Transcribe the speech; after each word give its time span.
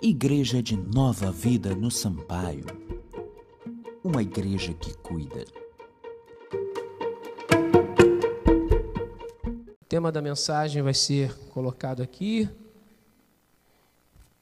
Igreja 0.00 0.62
de 0.62 0.76
Nova 0.76 1.32
Vida 1.32 1.74
no 1.74 1.90
Sampaio. 1.90 2.64
Uma 4.04 4.22
igreja 4.22 4.72
que 4.72 4.96
cuida. 4.98 5.44
O 9.82 9.84
tema 9.88 10.12
da 10.12 10.22
mensagem 10.22 10.82
vai 10.82 10.94
ser 10.94 11.36
colocado 11.48 12.00
aqui. 12.00 12.48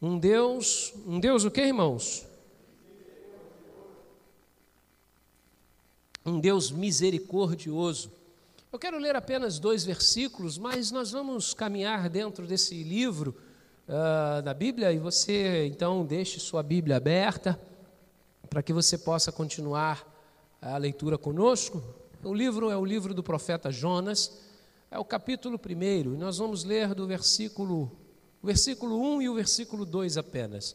Um 0.01 0.19
Deus, 0.19 0.93
um 1.07 1.19
Deus 1.19 1.43
o 1.45 1.51
que, 1.51 1.63
irmãos? 1.63 2.27
Um 6.23 6.39
Deus 6.39 6.71
misericordioso. 6.71 8.13
Eu 8.71 8.79
quero 8.79 8.99
ler 8.99 9.17
apenas 9.17 9.59
dois 9.59 9.85
versículos, 9.85 10.59
mas 10.59 10.91
nós 10.91 11.13
vamos 11.13 11.55
caminhar 11.55 12.11
dentro 12.11 12.47
desse 12.47 12.83
livro 12.83 13.35
uh, 13.89 14.43
da 14.43 14.53
Bíblia 14.53 14.93
e 14.93 14.99
você 14.99 15.67
então 15.67 16.05
deixe 16.05 16.41
sua 16.41 16.63
Bíblia 16.63 16.97
aberta 16.97 17.59
para 18.49 18.63
que 18.63 18.73
você 18.73 18.99
possa 18.99 19.31
continuar 19.33 20.07
a 20.61 20.77
leitura 20.77 21.19
conosco. 21.19 21.83
O 22.23 22.35
livro 22.35 22.71
é 22.71 22.77
o 22.77 22.85
livro 22.85 23.15
do 23.15 23.23
profeta 23.23 23.71
Jonas, 23.71 24.41
é 24.91 24.99
o 24.99 25.05
capítulo 25.05 25.61
1, 25.65 26.15
e 26.15 26.17
nós 26.17 26.39
vamos 26.39 26.65
ler 26.65 26.95
do 26.95 27.07
versículo, 27.07 27.93
versículo 28.43 29.01
1 29.17 29.23
e 29.23 29.29
o 29.29 29.35
versículo 29.35 29.85
2 29.85 30.17
apenas. 30.17 30.75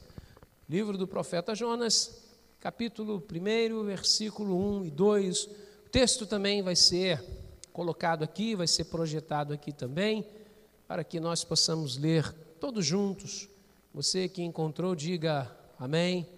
Livro 0.70 0.98
do 0.98 1.08
profeta 1.08 1.54
Jonas, 1.56 2.22
capítulo 2.60 3.22
1, 3.30 3.84
versículo 3.84 4.80
1 4.80 4.86
e 4.86 4.92
2. 4.92 5.46
O 5.46 5.90
texto 5.92 6.26
também 6.26 6.62
vai 6.62 6.76
ser 6.76 7.22
colocado 7.74 8.24
aqui, 8.24 8.56
vai 8.56 8.68
ser 8.68 8.86
projetado 8.86 9.54
aqui 9.54 9.74
também, 9.74 10.26
para 10.88 11.04
que 11.04 11.20
nós 11.20 11.44
possamos 11.44 11.98
ler 11.98 12.34
todos 12.62 12.86
juntos. 12.86 13.50
Você 13.94 14.30
que 14.30 14.44
encontrou, 14.44 14.96
diga 14.96 15.52
amém. 15.78 16.30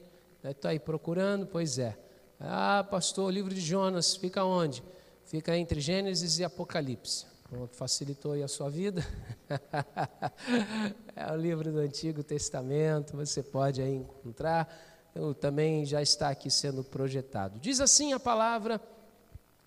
Está 0.43 0.69
aí 0.69 0.79
procurando? 0.79 1.45
Pois 1.45 1.77
é. 1.77 1.95
Ah, 2.39 2.83
pastor, 2.89 3.25
o 3.25 3.29
livro 3.29 3.53
de 3.53 3.61
Jonas 3.61 4.16
fica 4.16 4.44
onde? 4.44 4.81
Fica 5.25 5.55
entre 5.55 5.79
Gênesis 5.79 6.39
e 6.39 6.44
Apocalipse. 6.44 7.27
Facilitou 7.73 8.31
aí 8.31 8.41
a 8.41 8.47
sua 8.47 8.69
vida. 8.69 9.05
é 11.16 11.31
o 11.31 11.35
livro 11.35 11.71
do 11.71 11.79
Antigo 11.79 12.23
Testamento, 12.23 13.16
você 13.16 13.44
pode 13.44 13.81
aí 13.81 13.94
encontrar. 13.94 15.11
Eu, 15.13 15.35
também 15.35 15.85
já 15.85 16.01
está 16.01 16.29
aqui 16.29 16.49
sendo 16.49 16.83
projetado. 16.83 17.59
Diz 17.59 17.79
assim 17.79 18.13
a 18.13 18.19
palavra 18.19 18.81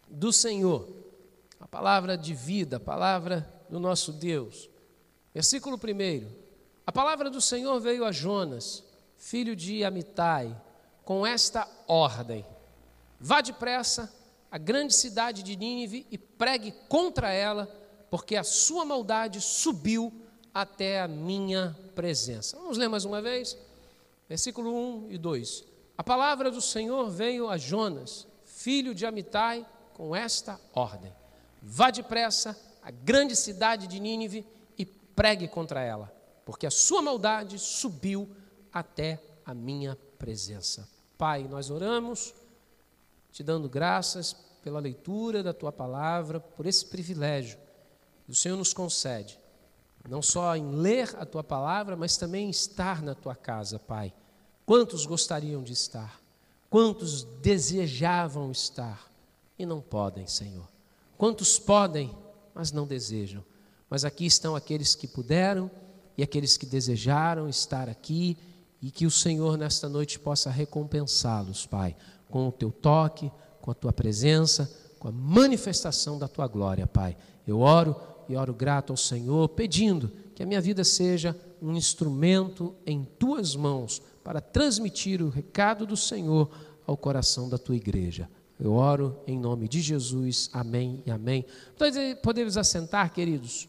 do 0.08 0.32
Senhor 0.32 0.88
a 1.60 1.66
palavra 1.66 2.16
de 2.16 2.34
vida, 2.34 2.76
a 2.76 2.80
palavra 2.80 3.48
do 3.68 3.80
nosso 3.80 4.12
Deus. 4.12 4.68
Versículo 5.34 5.76
1: 5.76 6.45
A 6.86 6.92
palavra 6.92 7.28
do 7.28 7.40
Senhor 7.40 7.80
veio 7.80 8.04
a 8.04 8.12
Jonas, 8.12 8.84
filho 9.16 9.56
de 9.56 9.84
Amitai, 9.84 10.56
com 11.04 11.26
esta 11.26 11.68
ordem: 11.88 12.46
Vá 13.18 13.40
depressa 13.40 14.14
à 14.50 14.56
grande 14.56 14.94
cidade 14.94 15.42
de 15.42 15.56
Nínive 15.56 16.06
e 16.12 16.16
pregue 16.16 16.72
contra 16.88 17.32
ela, 17.32 17.66
porque 18.08 18.36
a 18.36 18.44
sua 18.44 18.84
maldade 18.84 19.40
subiu 19.40 20.12
até 20.54 21.00
a 21.00 21.08
minha 21.08 21.76
presença. 21.96 22.56
Vamos 22.56 22.78
ler 22.78 22.88
mais 22.88 23.04
uma 23.04 23.20
vez? 23.20 23.58
Versículo 24.28 24.72
1 25.06 25.10
e 25.10 25.18
2. 25.18 25.64
A 25.98 26.04
palavra 26.04 26.52
do 26.52 26.60
Senhor 26.60 27.10
veio 27.10 27.48
a 27.48 27.58
Jonas, 27.58 28.28
filho 28.44 28.94
de 28.94 29.04
Amitai, 29.04 29.66
com 29.92 30.14
esta 30.14 30.60
ordem: 30.72 31.12
Vá 31.60 31.90
depressa 31.90 32.56
à 32.80 32.92
grande 32.92 33.34
cidade 33.34 33.88
de 33.88 33.98
Nínive 33.98 34.46
e 34.78 34.86
pregue 34.86 35.48
contra 35.48 35.82
ela, 35.82 36.14
porque 36.46 36.64
a 36.64 36.70
sua 36.70 37.02
maldade 37.02 37.58
subiu 37.58 38.30
até 38.72 39.20
a 39.44 39.52
minha 39.52 39.98
presença. 40.16 40.88
Pai, 41.18 41.42
nós 41.48 41.70
oramos, 41.70 42.32
te 43.32 43.42
dando 43.42 43.68
graças 43.68 44.32
pela 44.62 44.78
leitura 44.78 45.42
da 45.42 45.52
tua 45.52 45.72
palavra, 45.72 46.38
por 46.38 46.64
esse 46.64 46.86
privilégio 46.86 47.58
que 48.24 48.30
o 48.30 48.34
Senhor 48.34 48.56
nos 48.56 48.72
concede, 48.72 49.40
não 50.08 50.22
só 50.22 50.54
em 50.54 50.70
ler 50.70 51.16
a 51.18 51.26
tua 51.26 51.42
palavra, 51.42 51.96
mas 51.96 52.16
também 52.16 52.48
estar 52.48 53.02
na 53.02 53.14
tua 53.14 53.34
casa, 53.34 53.80
Pai. 53.80 54.14
Quantos 54.64 55.04
gostariam 55.04 55.64
de 55.64 55.72
estar? 55.72 56.20
Quantos 56.70 57.24
desejavam 57.24 58.52
estar 58.52 59.10
e 59.58 59.66
não 59.66 59.80
podem, 59.80 60.28
Senhor? 60.28 60.68
Quantos 61.18 61.58
podem, 61.58 62.16
mas 62.54 62.70
não 62.70 62.86
desejam? 62.86 63.44
Mas 63.90 64.04
aqui 64.04 64.26
estão 64.26 64.54
aqueles 64.54 64.94
que 64.94 65.08
puderam 65.08 65.68
e 66.16 66.22
aqueles 66.22 66.56
que 66.56 66.66
desejaram 66.66 67.48
estar 67.48 67.88
aqui 67.88 68.36
e 68.80 68.90
que 68.90 69.06
o 69.06 69.10
Senhor 69.10 69.56
nesta 69.56 69.88
noite 69.88 70.18
possa 70.18 70.50
recompensá-los, 70.50 71.66
Pai, 71.66 71.96
com 72.30 72.48
o 72.48 72.52
teu 72.52 72.70
toque, 72.70 73.30
com 73.60 73.70
a 73.70 73.74
tua 73.74 73.92
presença, 73.92 74.70
com 74.98 75.08
a 75.08 75.12
manifestação 75.12 76.18
da 76.18 76.28
tua 76.28 76.46
glória, 76.46 76.86
Pai. 76.86 77.16
Eu 77.46 77.60
oro 77.60 77.96
e 78.28 78.36
oro 78.36 78.54
grato 78.54 78.92
ao 78.92 78.96
Senhor, 78.96 79.48
pedindo 79.50 80.10
que 80.34 80.42
a 80.42 80.46
minha 80.46 80.60
vida 80.60 80.84
seja 80.84 81.36
um 81.60 81.74
instrumento 81.74 82.74
em 82.84 83.06
tuas 83.18 83.56
mãos 83.56 84.02
para 84.22 84.40
transmitir 84.40 85.22
o 85.22 85.28
recado 85.28 85.86
do 85.86 85.96
Senhor 85.96 86.50
ao 86.86 86.96
coração 86.96 87.48
da 87.48 87.58
tua 87.58 87.76
igreja. 87.76 88.28
Eu 88.58 88.72
oro 88.72 89.16
em 89.26 89.38
nome 89.38 89.68
de 89.68 89.80
Jesus. 89.80 90.48
Amém 90.52 91.02
e 91.04 91.10
amém. 91.10 91.44
Podemos 92.22 92.56
assentar, 92.56 93.12
queridos. 93.12 93.68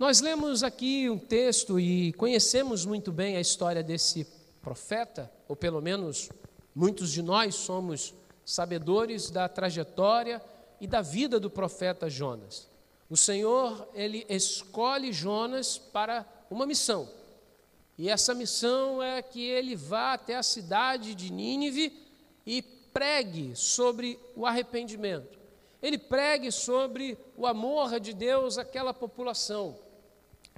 Nós 0.00 0.22
lemos 0.22 0.62
aqui 0.62 1.10
um 1.10 1.18
texto 1.18 1.78
e 1.78 2.14
conhecemos 2.14 2.86
muito 2.86 3.12
bem 3.12 3.36
a 3.36 3.40
história 3.40 3.82
desse 3.82 4.26
profeta, 4.62 5.30
ou 5.46 5.54
pelo 5.54 5.82
menos 5.82 6.30
muitos 6.74 7.12
de 7.12 7.20
nós 7.20 7.54
somos 7.54 8.14
sabedores 8.42 9.28
da 9.28 9.46
trajetória 9.46 10.42
e 10.80 10.86
da 10.86 11.02
vida 11.02 11.38
do 11.38 11.50
profeta 11.50 12.08
Jonas. 12.08 12.66
O 13.10 13.16
Senhor, 13.16 13.86
ele 13.92 14.24
escolhe 14.26 15.12
Jonas 15.12 15.76
para 15.76 16.26
uma 16.50 16.64
missão. 16.64 17.06
E 17.98 18.08
essa 18.08 18.32
missão 18.32 19.02
é 19.02 19.20
que 19.20 19.44
ele 19.44 19.76
vá 19.76 20.14
até 20.14 20.34
a 20.34 20.42
cidade 20.42 21.14
de 21.14 21.30
Nínive 21.30 21.92
e 22.46 22.62
pregue 22.62 23.54
sobre 23.54 24.18
o 24.34 24.46
arrependimento. 24.46 25.38
Ele 25.82 25.98
pregue 25.98 26.50
sobre 26.50 27.18
o 27.36 27.46
amor 27.46 28.00
de 28.00 28.14
Deus 28.14 28.56
àquela 28.56 28.94
população. 28.94 29.89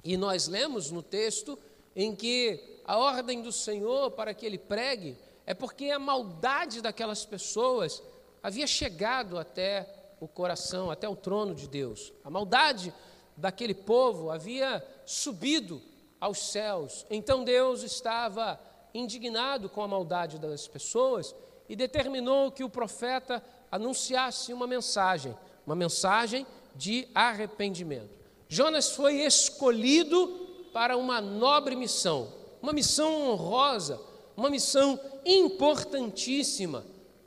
E 0.03 0.17
nós 0.17 0.47
lemos 0.47 0.91
no 0.91 1.01
texto 1.01 1.57
em 1.95 2.15
que 2.15 2.81
a 2.85 2.97
ordem 2.97 3.41
do 3.41 3.51
Senhor 3.51 4.11
para 4.11 4.33
que 4.33 4.45
ele 4.45 4.57
pregue 4.57 5.17
é 5.45 5.53
porque 5.53 5.89
a 5.89 5.99
maldade 5.99 6.81
daquelas 6.81 7.25
pessoas 7.25 8.01
havia 8.41 8.67
chegado 8.67 9.37
até 9.37 9.87
o 10.19 10.27
coração, 10.27 10.91
até 10.91 11.07
o 11.07 11.15
trono 11.15 11.53
de 11.55 11.67
Deus. 11.67 12.11
A 12.23 12.29
maldade 12.29 12.93
daquele 13.35 13.73
povo 13.73 14.29
havia 14.29 14.85
subido 15.05 15.81
aos 16.19 16.51
céus. 16.51 17.05
Então 17.09 17.43
Deus 17.43 17.83
estava 17.83 18.59
indignado 18.93 19.69
com 19.69 19.81
a 19.81 19.87
maldade 19.87 20.39
das 20.39 20.67
pessoas 20.67 21.35
e 21.67 21.75
determinou 21.75 22.51
que 22.51 22.63
o 22.63 22.69
profeta 22.69 23.43
anunciasse 23.71 24.53
uma 24.53 24.67
mensagem, 24.67 25.35
uma 25.65 25.75
mensagem 25.75 26.45
de 26.75 27.07
arrependimento. 27.13 28.22
Jonas 28.47 28.91
foi 28.91 29.21
escolhido 29.21 30.27
para 30.71 30.97
uma 30.97 31.21
nobre 31.21 31.75
missão, 31.75 32.27
uma 32.61 32.73
missão 32.73 33.29
honrosa, 33.29 33.99
uma 34.35 34.49
missão 34.49 34.99
importantíssima. 35.25 36.83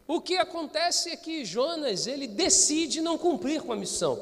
O 0.06 0.20
que 0.20 0.36
acontece 0.36 1.10
é 1.10 1.16
que 1.16 1.44
Jonas, 1.44 2.06
ele 2.06 2.26
decide 2.26 3.00
não 3.00 3.18
cumprir 3.18 3.62
com 3.62 3.72
a 3.72 3.76
missão. 3.76 4.20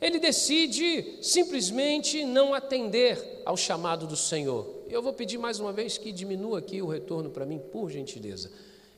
Ele 0.00 0.18
decide 0.18 1.18
simplesmente 1.22 2.24
não 2.24 2.54
atender 2.54 3.42
ao 3.44 3.56
chamado 3.56 4.06
do 4.06 4.16
Senhor. 4.16 4.84
Eu 4.88 5.02
vou 5.02 5.12
pedir 5.12 5.38
mais 5.38 5.58
uma 5.58 5.72
vez 5.72 5.98
que 5.98 6.12
diminua 6.12 6.58
aqui 6.58 6.80
o 6.82 6.86
retorno 6.86 7.30
para 7.30 7.46
mim, 7.46 7.58
por 7.58 7.90
gentileza. 7.90 8.50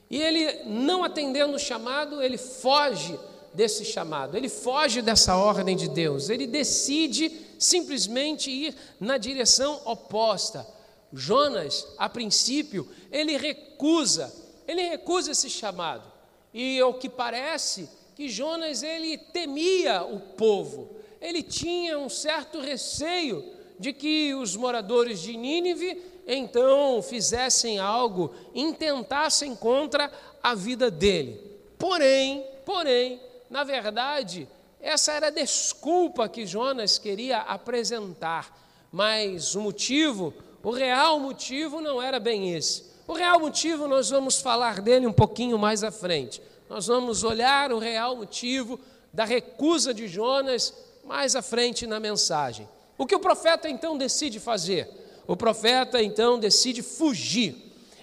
E 0.09 0.21
ele, 0.21 0.63
não 0.65 1.03
atendendo 1.03 1.55
o 1.55 1.59
chamado, 1.59 2.21
ele 2.21 2.37
foge 2.37 3.17
desse 3.53 3.83
chamado, 3.85 4.37
ele 4.37 4.49
foge 4.49 5.01
dessa 5.01 5.35
ordem 5.35 5.75
de 5.75 5.87
Deus, 5.87 6.29
ele 6.29 6.47
decide 6.47 7.31
simplesmente 7.57 8.49
ir 8.49 8.75
na 8.99 9.17
direção 9.17 9.81
oposta. 9.85 10.65
Jonas, 11.11 11.87
a 11.97 12.07
princípio, 12.07 12.87
ele 13.11 13.37
recusa, 13.37 14.33
ele 14.67 14.83
recusa 14.83 15.31
esse 15.31 15.49
chamado. 15.49 16.09
E 16.53 16.79
ao 16.79 16.93
que 16.95 17.09
parece 17.09 17.89
que 18.15 18.27
Jonas 18.27 18.83
ele 18.83 19.17
temia 19.17 20.03
o 20.03 20.19
povo. 20.19 20.89
Ele 21.21 21.41
tinha 21.41 21.97
um 21.97 22.09
certo 22.09 22.59
receio 22.59 23.43
de 23.79 23.93
que 23.93 24.33
os 24.33 24.57
moradores 24.57 25.21
de 25.21 25.37
Nínive 25.37 26.01
então 26.27 27.01
fizessem 27.01 27.79
algo, 27.79 28.33
intentassem 28.53 29.55
contra 29.55 30.11
a 30.43 30.53
vida 30.53 30.91
dele. 30.91 31.41
Porém, 31.77 32.45
porém, 32.65 33.21
na 33.49 33.63
verdade, 33.63 34.47
essa 34.81 35.11
era 35.11 35.27
a 35.27 35.31
desculpa 35.31 36.29
que 36.29 36.45
Jonas 36.45 36.97
queria 36.97 37.39
apresentar, 37.39 38.55
mas 38.91 39.55
o 39.55 39.61
motivo, 39.61 40.33
O 40.61 40.71
real 40.71 41.19
motivo 41.19 41.79
não 41.79 42.01
era 42.01 42.19
bem 42.19 42.53
esse. 42.53 42.83
O 43.07 43.13
real 43.13 43.39
motivo 43.39 43.87
nós 43.87 44.09
vamos 44.09 44.41
falar 44.41 44.81
dele 44.81 45.07
um 45.07 45.13
pouquinho 45.13 45.57
mais 45.57 45.83
à 45.83 45.91
frente. 45.91 46.41
Nós 46.69 46.87
vamos 46.87 47.23
olhar 47.23 47.71
o 47.71 47.79
real 47.79 48.15
motivo 48.15 48.79
da 49.13 49.23
recusa 49.25 49.93
de 49.93 50.07
Jonas 50.07 50.73
mais 51.05 51.35
à 51.35 51.41
frente 51.41 51.87
na 51.87 51.99
mensagem. 51.99 52.67
O 52.97 53.05
que 53.05 53.15
o 53.15 53.19
profeta 53.19 53.69
então 53.69 53.97
decide 53.97 54.39
fazer? 54.39 54.87
O 55.25 55.35
profeta 55.35 56.03
então 56.03 56.37
decide 56.37 56.81
fugir. 56.83 57.55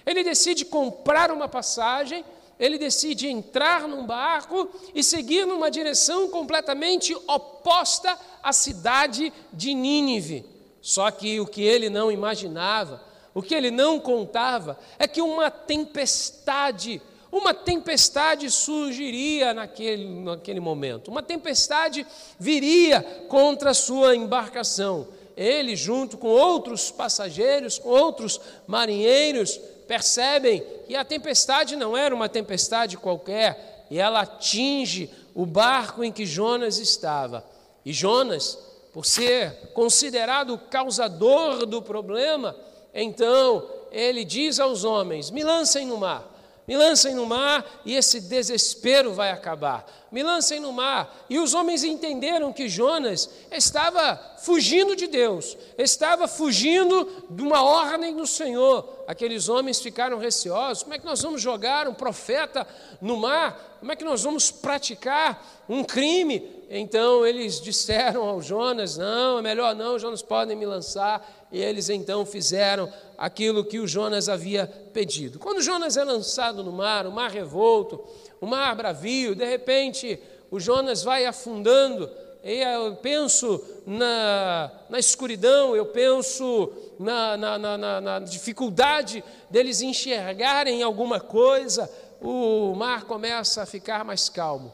Ele 0.05 0.23
decide 0.23 0.65
comprar 0.65 1.31
uma 1.31 1.47
passagem, 1.47 2.25
ele 2.59 2.77
decide 2.77 3.27
entrar 3.27 3.87
num 3.87 4.05
barco 4.05 4.69
e 4.93 5.03
seguir 5.03 5.45
numa 5.45 5.69
direção 5.69 6.29
completamente 6.29 7.15
oposta 7.27 8.17
à 8.41 8.51
cidade 8.51 9.31
de 9.53 9.73
Nínive. 9.73 10.45
Só 10.81 11.11
que 11.11 11.39
o 11.39 11.45
que 11.45 11.61
ele 11.61 11.89
não 11.89 12.11
imaginava, 12.11 13.03
o 13.33 13.41
que 13.41 13.53
ele 13.53 13.69
não 13.69 13.99
contava, 13.99 14.79
é 14.97 15.07
que 15.07 15.21
uma 15.21 15.51
tempestade 15.51 17.01
uma 17.29 17.53
tempestade 17.53 18.49
surgiria 18.49 19.53
naquele, 19.53 20.07
naquele 20.21 20.61
momento, 20.61 21.11
uma 21.11 21.21
tempestade 21.21 22.07
viria 22.39 23.01
contra 23.27 23.71
a 23.71 23.73
sua 23.73 24.15
embarcação. 24.15 25.09
Ele, 25.35 25.75
junto 25.75 26.17
com 26.17 26.29
outros 26.29 26.89
passageiros, 26.89 27.77
com 27.77 27.89
outros 27.89 28.39
marinheiros, 28.65 29.59
percebem 29.87 30.63
que 30.85 30.95
a 30.95 31.05
tempestade 31.05 31.75
não 31.75 31.95
era 31.95 32.13
uma 32.13 32.27
tempestade 32.27 32.97
qualquer, 32.97 33.85
e 33.89 33.99
ela 33.99 34.21
atinge 34.21 35.09
o 35.33 35.45
barco 35.45 36.03
em 36.03 36.11
que 36.11 36.25
Jonas 36.25 36.77
estava. 36.77 37.45
E 37.85 37.93
Jonas, 37.93 38.57
por 38.93 39.05
ser 39.05 39.71
considerado 39.73 40.53
o 40.53 40.57
causador 40.59 41.65
do 41.65 41.81
problema, 41.81 42.55
então 42.93 43.67
ele 43.91 44.25
diz 44.25 44.59
aos 44.59 44.83
homens: 44.83 45.31
me 45.31 45.43
lancem 45.43 45.85
no 45.85 45.97
mar 45.97 46.36
me 46.67 46.75
lancem 46.75 47.15
no 47.15 47.25
mar 47.25 47.65
e 47.85 47.95
esse 47.95 48.19
desespero 48.19 49.13
vai 49.13 49.31
acabar. 49.31 49.85
Me 50.11 50.21
lancem 50.21 50.59
no 50.59 50.73
mar. 50.73 51.25
E 51.29 51.39
os 51.39 51.53
homens 51.53 51.81
entenderam 51.81 52.51
que 52.51 52.67
Jonas 52.67 53.29
estava 53.49 54.17
fugindo 54.39 54.93
de 54.93 55.07
Deus, 55.07 55.57
estava 55.77 56.27
fugindo 56.27 57.25
de 57.29 57.41
uma 57.41 57.63
ordem 57.63 58.13
do 58.13 58.27
Senhor. 58.27 59.05
Aqueles 59.07 59.47
homens 59.47 59.79
ficaram 59.79 60.19
receosos: 60.19 60.83
como 60.83 60.93
é 60.93 60.99
que 60.99 61.05
nós 61.05 61.21
vamos 61.21 61.41
jogar 61.41 61.87
um 61.87 61.93
profeta 61.93 62.67
no 63.01 63.15
mar? 63.15 63.77
Como 63.79 63.91
é 63.91 63.95
que 63.95 64.03
nós 64.03 64.23
vamos 64.23 64.51
praticar 64.51 65.63
um 65.69 65.85
crime? 65.85 66.57
Então 66.69 67.25
eles 67.25 67.61
disseram 67.61 68.23
ao 68.23 68.41
Jonas: 68.41 68.97
Não, 68.97 69.39
é 69.39 69.41
melhor 69.41 69.73
não, 69.73 69.97
Jonas 69.97 70.21
podem 70.21 70.57
me 70.57 70.65
lançar. 70.65 71.36
E 71.51 71.61
eles 71.61 71.89
então 71.89 72.25
fizeram 72.25 72.91
aquilo 73.17 73.63
que 73.63 73.79
o 73.79 73.87
Jonas 73.87 74.27
havia 74.27 74.67
pedido. 74.93 75.39
Quando 75.39 75.61
Jonas 75.61 75.95
é 75.95 76.03
lançado 76.03 76.63
no 76.63 76.71
mar, 76.71 77.07
o 77.07 77.11
mar 77.11 77.31
revolto, 77.31 78.03
o 78.41 78.45
mar 78.45 78.75
bravio, 78.75 79.33
de 79.33 79.45
repente 79.45 80.19
o 80.51 80.59
Jonas 80.59 81.03
vai 81.03 81.25
afundando. 81.25 82.09
E 82.43 82.61
eu 82.61 82.95
penso 82.97 83.63
na, 83.85 84.71
na 84.89 84.99
escuridão, 84.99 85.75
eu 85.75 85.85
penso 85.85 86.71
na, 86.99 87.37
na, 87.37 87.57
na, 87.57 88.01
na 88.01 88.19
dificuldade 88.19 89.23
deles 89.49 89.81
enxergarem 89.81 90.83
alguma 90.83 91.19
coisa, 91.19 91.89
o 92.21 92.73
mar 92.75 93.03
começa 93.03 93.61
a 93.61 93.65
ficar 93.65 94.03
mais 94.03 94.29
calmo. 94.29 94.73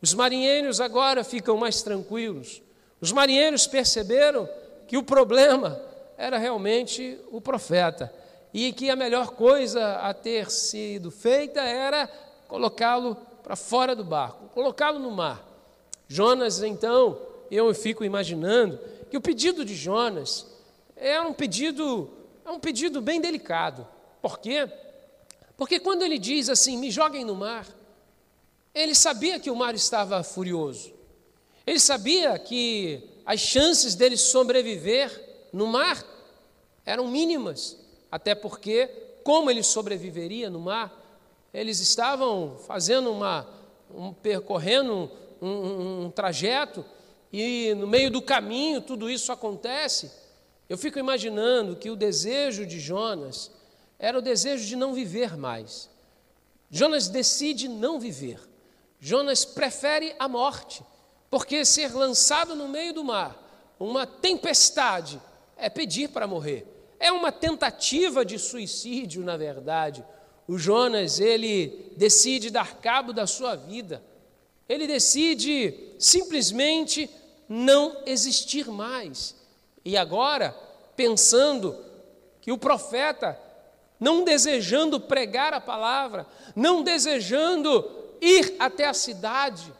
Os 0.00 0.12
marinheiros 0.12 0.80
agora 0.80 1.24
ficam 1.24 1.56
mais 1.56 1.82
tranquilos. 1.82 2.62
Os 3.00 3.10
marinheiros 3.10 3.66
perceberam 3.66 4.48
que 4.86 4.96
o 4.96 5.02
problema 5.02 5.80
era 6.16 6.38
realmente 6.38 7.18
o 7.30 7.40
profeta 7.40 8.12
e 8.52 8.72
que 8.72 8.88
a 8.88 8.96
melhor 8.96 9.30
coisa 9.30 9.96
a 9.96 10.14
ter 10.14 10.50
sido 10.50 11.10
feita 11.10 11.60
era 11.60 12.06
colocá-lo 12.46 13.16
para 13.42 13.56
fora 13.56 13.96
do 13.96 14.04
barco, 14.04 14.48
colocá-lo 14.50 14.98
no 14.98 15.10
mar. 15.10 15.44
Jonas, 16.06 16.62
então, 16.62 17.18
eu 17.50 17.74
fico 17.74 18.04
imaginando 18.04 18.78
que 19.10 19.16
o 19.16 19.20
pedido 19.20 19.64
de 19.64 19.74
Jonas 19.74 20.46
é 20.96 21.20
um 21.20 21.32
pedido, 21.32 22.10
é 22.44 22.50
um 22.50 22.60
pedido 22.60 23.00
bem 23.02 23.20
delicado. 23.20 23.86
Por 24.22 24.38
quê? 24.38 24.68
Porque 25.56 25.80
quando 25.80 26.02
ele 26.02 26.18
diz 26.18 26.48
assim, 26.48 26.76
me 26.76 26.90
joguem 26.90 27.24
no 27.24 27.34
mar, 27.34 27.66
ele 28.74 28.94
sabia 28.94 29.38
que 29.38 29.50
o 29.50 29.56
mar 29.56 29.74
estava 29.74 30.22
furioso. 30.22 30.92
Ele 31.66 31.80
sabia 31.80 32.38
que 32.38 33.02
as 33.24 33.40
chances 33.40 33.94
dele 33.94 34.16
sobreviver 34.16 35.23
no 35.54 35.68
mar 35.68 36.04
eram 36.84 37.06
mínimas, 37.06 37.78
até 38.10 38.34
porque, 38.34 38.88
como 39.22 39.48
ele 39.48 39.62
sobreviveria 39.62 40.50
no 40.50 40.58
mar, 40.58 40.92
eles 41.54 41.78
estavam 41.78 42.56
fazendo 42.66 43.12
uma, 43.12 43.46
um, 43.94 44.12
percorrendo 44.12 45.08
um, 45.40 45.46
um, 45.48 46.04
um 46.06 46.10
trajeto 46.10 46.84
e 47.32 47.72
no 47.74 47.86
meio 47.86 48.10
do 48.10 48.20
caminho 48.20 48.80
tudo 48.80 49.08
isso 49.08 49.30
acontece. 49.30 50.10
Eu 50.68 50.76
fico 50.76 50.98
imaginando 50.98 51.76
que 51.76 51.88
o 51.88 51.94
desejo 51.94 52.66
de 52.66 52.80
Jonas 52.80 53.52
era 53.96 54.18
o 54.18 54.22
desejo 54.22 54.66
de 54.66 54.74
não 54.74 54.92
viver 54.92 55.36
mais. 55.36 55.88
Jonas 56.68 57.06
decide 57.06 57.68
não 57.68 58.00
viver. 58.00 58.40
Jonas 58.98 59.44
prefere 59.44 60.16
a 60.18 60.26
morte, 60.26 60.82
porque 61.30 61.64
ser 61.64 61.94
lançado 61.94 62.56
no 62.56 62.66
meio 62.66 62.92
do 62.92 63.04
mar, 63.04 63.40
uma 63.78 64.04
tempestade, 64.04 65.20
é 65.56 65.68
pedir 65.68 66.08
para 66.08 66.26
morrer. 66.26 66.66
É 66.98 67.12
uma 67.12 67.30
tentativa 67.30 68.24
de 68.24 68.38
suicídio, 68.38 69.22
na 69.22 69.36
verdade. 69.36 70.04
O 70.46 70.58
Jonas, 70.58 71.20
ele 71.20 71.92
decide 71.96 72.50
dar 72.50 72.76
cabo 72.76 73.12
da 73.12 73.26
sua 73.26 73.54
vida. 73.54 74.02
Ele 74.68 74.86
decide 74.86 75.74
simplesmente 75.98 77.10
não 77.48 78.02
existir 78.06 78.68
mais. 78.68 79.34
E 79.84 79.96
agora, 79.96 80.54
pensando 80.96 81.76
que 82.40 82.52
o 82.52 82.58
profeta, 82.58 83.38
não 83.98 84.24
desejando 84.24 85.00
pregar 85.00 85.52
a 85.52 85.60
palavra, 85.60 86.26
não 86.54 86.82
desejando 86.82 87.90
ir 88.20 88.54
até 88.58 88.86
a 88.86 88.94
cidade, 88.94 89.72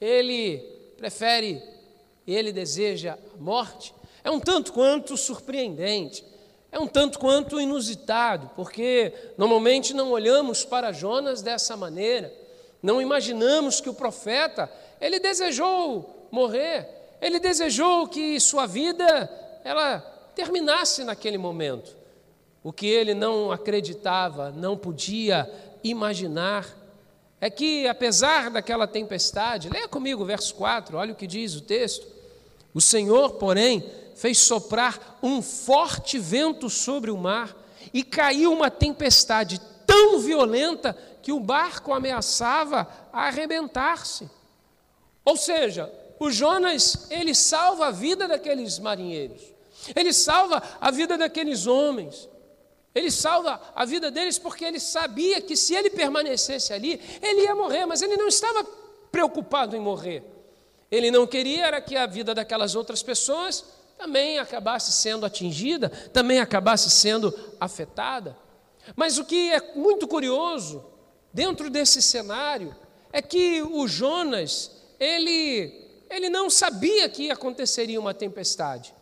ele 0.00 0.58
prefere, 0.96 1.62
ele 2.26 2.52
deseja 2.52 3.18
a 3.34 3.36
morte. 3.38 3.94
É 4.28 4.30
um 4.30 4.38
tanto 4.38 4.74
quanto 4.74 5.16
surpreendente, 5.16 6.22
é 6.70 6.78
um 6.78 6.86
tanto 6.86 7.18
quanto 7.18 7.58
inusitado, 7.58 8.50
porque 8.54 9.10
normalmente 9.38 9.94
não 9.94 10.10
olhamos 10.10 10.66
para 10.66 10.92
Jonas 10.92 11.40
dessa 11.40 11.74
maneira, 11.78 12.30
não 12.82 13.00
imaginamos 13.00 13.80
que 13.80 13.88
o 13.88 13.94
profeta, 13.94 14.70
ele 15.00 15.18
desejou 15.18 16.28
morrer, 16.30 16.86
ele 17.22 17.40
desejou 17.40 18.06
que 18.06 18.38
sua 18.38 18.66
vida 18.66 19.30
ela 19.64 20.00
terminasse 20.34 21.04
naquele 21.04 21.38
momento. 21.38 21.96
O 22.62 22.70
que 22.70 22.86
ele 22.86 23.14
não 23.14 23.50
acreditava, 23.50 24.50
não 24.50 24.76
podia 24.76 25.50
imaginar 25.82 26.68
é 27.40 27.48
que, 27.48 27.88
apesar 27.88 28.50
daquela 28.50 28.86
tempestade, 28.86 29.70
leia 29.70 29.88
comigo 29.88 30.22
o 30.22 30.26
verso 30.26 30.54
4, 30.54 30.98
olha 30.98 31.14
o 31.14 31.16
que 31.16 31.26
diz 31.26 31.54
o 31.54 31.62
texto. 31.62 32.06
O 32.74 32.80
Senhor, 32.82 33.32
porém, 33.36 33.82
fez 34.18 34.38
soprar 34.38 35.18
um 35.22 35.40
forte 35.40 36.18
vento 36.18 36.68
sobre 36.68 37.08
o 37.08 37.16
mar 37.16 37.56
e 37.94 38.02
caiu 38.02 38.52
uma 38.52 38.68
tempestade 38.68 39.60
tão 39.86 40.18
violenta 40.18 40.92
que 41.22 41.30
o 41.30 41.38
barco 41.38 41.94
ameaçava 41.94 42.88
arrebentar-se. 43.12 44.28
Ou 45.24 45.36
seja, 45.36 45.92
o 46.18 46.32
Jonas, 46.32 47.06
ele 47.10 47.32
salva 47.32 47.86
a 47.86 47.90
vida 47.92 48.26
daqueles 48.26 48.80
marinheiros, 48.80 49.40
ele 49.94 50.12
salva 50.12 50.60
a 50.80 50.90
vida 50.90 51.16
daqueles 51.16 51.68
homens, 51.68 52.28
ele 52.92 53.12
salva 53.12 53.60
a 53.72 53.84
vida 53.84 54.10
deles 54.10 54.36
porque 54.36 54.64
ele 54.64 54.80
sabia 54.80 55.40
que 55.40 55.56
se 55.56 55.76
ele 55.76 55.90
permanecesse 55.90 56.72
ali, 56.72 57.00
ele 57.22 57.42
ia 57.42 57.54
morrer, 57.54 57.86
mas 57.86 58.02
ele 58.02 58.16
não 58.16 58.26
estava 58.26 58.64
preocupado 59.12 59.76
em 59.76 59.80
morrer. 59.80 60.24
Ele 60.90 61.10
não 61.10 61.26
queria 61.26 61.66
era 61.66 61.80
que 61.80 61.94
a 61.94 62.06
vida 62.06 62.34
daquelas 62.34 62.74
outras 62.74 63.02
pessoas 63.02 63.77
também 63.98 64.38
acabasse 64.38 64.92
sendo 64.92 65.26
atingida, 65.26 65.88
também 65.88 66.38
acabasse 66.38 66.88
sendo 66.88 67.34
afetada. 67.60 68.36
Mas 68.94 69.18
o 69.18 69.24
que 69.24 69.50
é 69.52 69.74
muito 69.74 70.06
curioso 70.06 70.84
dentro 71.32 71.68
desse 71.68 72.00
cenário 72.00 72.74
é 73.12 73.20
que 73.20 73.60
o 73.60 73.86
Jonas, 73.88 74.70
ele 74.98 75.86
ele 76.10 76.30
não 76.30 76.48
sabia 76.48 77.08
que 77.08 77.30
aconteceria 77.30 78.00
uma 78.00 78.14
tempestade. 78.14 78.94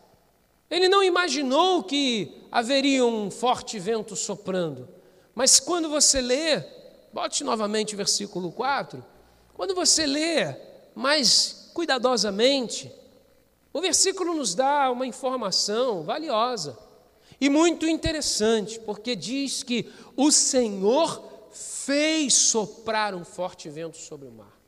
Ele 0.69 0.89
não 0.89 1.01
imaginou 1.01 1.83
que 1.83 2.43
haveria 2.51 3.05
um 3.05 3.31
forte 3.31 3.79
vento 3.79 4.15
soprando. 4.15 4.89
Mas 5.33 5.59
quando 5.59 5.87
você 5.89 6.19
lê, 6.19 6.61
bote 7.13 7.43
novamente 7.43 7.93
o 7.93 7.97
versículo 7.97 8.51
4, 8.51 9.03
quando 9.53 9.73
você 9.73 10.05
lê 10.05 10.53
mais 10.93 11.71
cuidadosamente, 11.73 12.91
o 13.77 13.81
versículo 13.81 14.33
nos 14.33 14.55
dá 14.55 14.89
uma 14.89 15.05
informação 15.05 16.01
valiosa. 16.01 16.75
E 17.39 17.47
muito 17.47 17.87
interessante, 17.87 18.79
porque 18.79 19.15
diz 19.15 19.61
que 19.61 19.87
o 20.15 20.31
Senhor 20.31 21.23
fez 21.51 22.33
soprar 22.33 23.13
um 23.13 23.23
forte 23.23 23.69
vento 23.69 23.97
sobre 23.97 24.27
o 24.27 24.31
mar. 24.31 24.59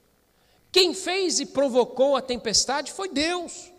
Quem 0.72 0.94
fez 0.94 1.40
e 1.40 1.48
provocou 1.48 2.16
a 2.16 2.22
tempestade 2.22 2.94
foi 2.94 3.10
Deus. 3.10 3.74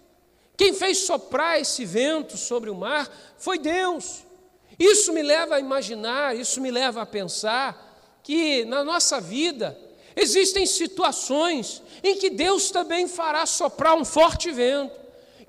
Quem 0.57 0.75
fez 0.75 0.99
soprar 0.99 1.61
esse 1.61 1.85
vento 1.85 2.37
sobre 2.37 2.69
o 2.69 2.75
mar 2.75 3.09
foi 3.39 3.57
Deus. 3.57 4.25
Isso 4.77 5.13
me 5.13 5.23
leva 5.23 5.55
a 5.55 5.61
imaginar, 5.61 6.37
isso 6.37 6.61
me 6.61 6.73
leva 6.73 7.03
a 7.03 7.07
pensar 7.07 8.21
que 8.25 8.65
na 8.65 8.83
nossa 8.83 9.21
vida 9.21 9.79
existem 10.17 10.67
situações 10.67 11.81
em 12.03 12.17
que 12.17 12.31
Deus 12.31 12.73
também 12.73 13.07
fará 13.07 13.47
soprar 13.47 13.95
um 13.95 14.05
forte 14.05 14.51
vento 14.51 14.99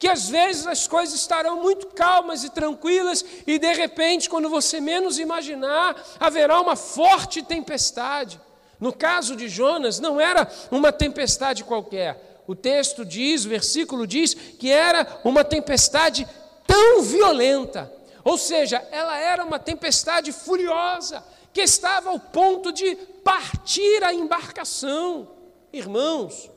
que 0.01 0.07
às 0.07 0.27
vezes 0.27 0.65
as 0.65 0.87
coisas 0.87 1.13
estarão 1.13 1.61
muito 1.61 1.85
calmas 1.85 2.43
e 2.43 2.49
tranquilas 2.49 3.23
e 3.45 3.59
de 3.59 3.71
repente, 3.71 4.27
quando 4.27 4.49
você 4.49 4.81
menos 4.81 5.19
imaginar, 5.19 5.95
haverá 6.19 6.59
uma 6.59 6.75
forte 6.75 7.43
tempestade. 7.43 8.41
No 8.79 8.91
caso 8.91 9.35
de 9.35 9.47
Jonas, 9.47 9.99
não 9.99 10.19
era 10.19 10.51
uma 10.71 10.91
tempestade 10.91 11.63
qualquer. 11.63 12.41
O 12.47 12.55
texto 12.55 13.05
diz, 13.05 13.45
o 13.45 13.49
versículo 13.49 14.07
diz, 14.07 14.33
que 14.33 14.71
era 14.71 15.21
uma 15.23 15.43
tempestade 15.43 16.27
tão 16.65 17.03
violenta, 17.03 17.93
ou 18.23 18.39
seja, 18.39 18.83
ela 18.89 19.15
era 19.19 19.45
uma 19.45 19.59
tempestade 19.59 20.31
furiosa, 20.31 21.23
que 21.53 21.61
estava 21.61 22.09
ao 22.09 22.19
ponto 22.19 22.71
de 22.71 22.95
partir 23.23 24.03
a 24.03 24.11
embarcação. 24.11 25.27
Irmãos, 25.71 26.49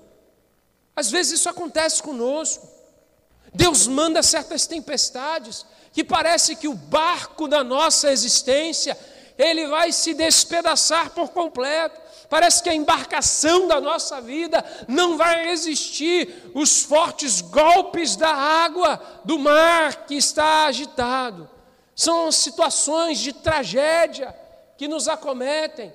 às 0.97 1.11
vezes 1.11 1.41
isso 1.41 1.51
acontece 1.51 2.03
conosco. 2.03 2.73
Deus 3.55 3.87
manda 3.87 4.23
certas 4.23 4.67
tempestades 4.67 5.65
que 5.93 6.03
parece 6.03 6.57
que 6.57 6.67
o 6.67 6.75
barco 6.75 7.47
da 7.47 7.63
nossa 7.63 8.11
existência 8.11 8.99
ele 9.39 9.69
vai 9.69 9.93
se 9.93 10.13
despedaçar 10.13 11.11
por 11.11 11.31
completo. 11.31 12.01
Parece 12.29 12.63
que 12.63 12.69
a 12.69 12.75
embarcação 12.75 13.69
da 13.69 13.81
nossa 13.81 14.21
vida 14.21 14.65
não 14.89 15.17
vai 15.17 15.45
resistir 15.45 16.51
os 16.53 16.83
fortes 16.83 17.41
golpes 17.41 18.17
da 18.17 18.31
água 18.31 19.01
do 19.25 19.39
mar 19.39 20.05
que 20.07 20.17
está 20.17 20.67
agitado. 20.67 21.49
São 21.95 22.33
situações 22.33 23.21
de 23.21 23.33
tragédia 23.33 24.35
que 24.77 24.89
nos 24.89 25.07
acometem 25.07 25.93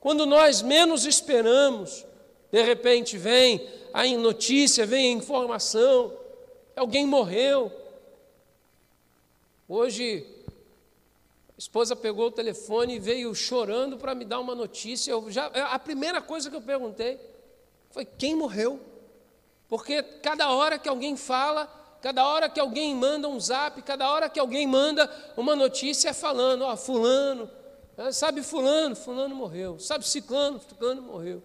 quando 0.00 0.24
nós 0.24 0.62
menos 0.62 1.04
esperamos. 1.04 2.06
De 2.50 2.62
repente 2.62 3.18
vem 3.18 3.68
a 3.92 4.06
notícia, 4.06 4.86
vem 4.86 5.08
a 5.14 5.18
informação 5.18 6.21
Alguém 6.76 7.06
morreu. 7.06 7.70
Hoje, 9.68 10.26
a 10.48 11.58
esposa 11.58 11.94
pegou 11.94 12.26
o 12.26 12.32
telefone 12.32 12.96
e 12.96 12.98
veio 12.98 13.34
chorando 13.34 13.96
para 13.96 14.14
me 14.14 14.24
dar 14.24 14.40
uma 14.40 14.54
notícia. 14.54 15.10
Eu 15.12 15.30
já, 15.30 15.46
a 15.46 15.78
primeira 15.78 16.20
coisa 16.20 16.50
que 16.50 16.56
eu 16.56 16.62
perguntei 16.62 17.18
foi 17.90 18.04
quem 18.04 18.34
morreu. 18.34 18.80
Porque 19.68 20.02
cada 20.02 20.50
hora 20.50 20.78
que 20.78 20.88
alguém 20.88 21.16
fala, 21.16 21.66
cada 22.00 22.26
hora 22.26 22.48
que 22.48 22.60
alguém 22.60 22.94
manda 22.94 23.28
um 23.28 23.38
zap, 23.38 23.80
cada 23.82 24.10
hora 24.10 24.28
que 24.28 24.40
alguém 24.40 24.66
manda 24.66 25.10
uma 25.36 25.56
notícia 25.56 26.10
é 26.10 26.12
falando, 26.12 26.62
ó, 26.62 26.76
fulano, 26.76 27.48
sabe 28.12 28.42
fulano, 28.42 28.96
fulano 28.96 29.34
morreu, 29.34 29.78
sabe 29.78 30.06
ciclano, 30.06 30.60
ciclano 30.60 31.00
morreu. 31.02 31.42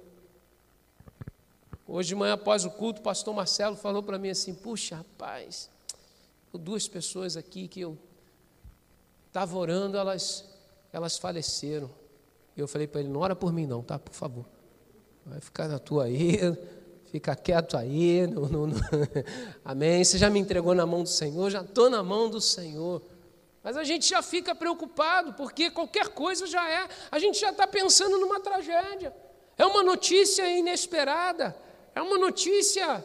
Hoje 1.89 2.09
de 2.09 2.15
manhã, 2.15 2.33
após 2.33 2.65
o 2.65 2.69
culto, 2.69 2.99
o 2.99 3.03
pastor 3.03 3.33
Marcelo 3.33 3.77
falou 3.77 4.03
para 4.03 4.19
mim 4.19 4.29
assim: 4.29 4.53
Puxa, 4.53 4.97
rapaz, 4.97 5.69
duas 6.53 6.85
pessoas 6.85 7.37
aqui 7.37 7.67
que 7.67 7.79
eu 7.79 7.97
estava 9.27 9.57
orando, 9.57 9.97
elas, 9.97 10.43
elas 10.91 11.17
faleceram. 11.17 11.89
Eu 12.57 12.67
falei 12.67 12.87
para 12.87 12.99
ele: 12.99 13.09
Não 13.09 13.21
ora 13.21 13.37
por 13.37 13.53
mim, 13.53 13.65
não, 13.65 13.81
tá? 13.81 13.97
Por 13.97 14.13
favor. 14.13 14.45
Vai 15.25 15.39
ficar 15.39 15.69
na 15.69 15.79
tua 15.79 16.05
aí, 16.05 16.37
fica 17.09 17.33
quieto 17.37 17.77
aí. 17.77 18.27
Não, 18.27 18.49
não, 18.49 18.67
não. 18.67 18.77
Amém. 19.63 20.03
Você 20.03 20.17
já 20.17 20.29
me 20.29 20.39
entregou 20.39 20.75
na 20.75 20.85
mão 20.85 21.03
do 21.03 21.09
Senhor, 21.09 21.49
já 21.49 21.61
estou 21.61 21.89
na 21.89 22.03
mão 22.03 22.29
do 22.29 22.41
Senhor. 22.41 23.01
Mas 23.63 23.77
a 23.77 23.85
gente 23.85 24.09
já 24.09 24.21
fica 24.21 24.53
preocupado, 24.53 25.33
porque 25.33 25.71
qualquer 25.71 26.09
coisa 26.09 26.47
já 26.47 26.69
é, 26.69 26.87
a 27.09 27.17
gente 27.17 27.39
já 27.39 27.51
está 27.51 27.65
pensando 27.65 28.17
numa 28.17 28.41
tragédia. 28.41 29.13
É 29.57 29.65
uma 29.65 29.83
notícia 29.83 30.49
inesperada. 30.49 31.55
É 31.97 32.01
uma 32.01 32.19
notícia 32.19 33.03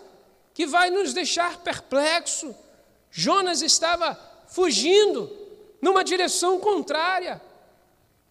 que 0.52 0.66
vai 0.66 0.90
nos 0.90 1.14
deixar 1.14 1.61
perplexo. 1.61 2.54
Jonas 3.11 3.62
estava 3.62 4.18
fugindo 4.49 5.34
numa 5.80 6.04
direção 6.04 6.61
contrária. 6.61 7.40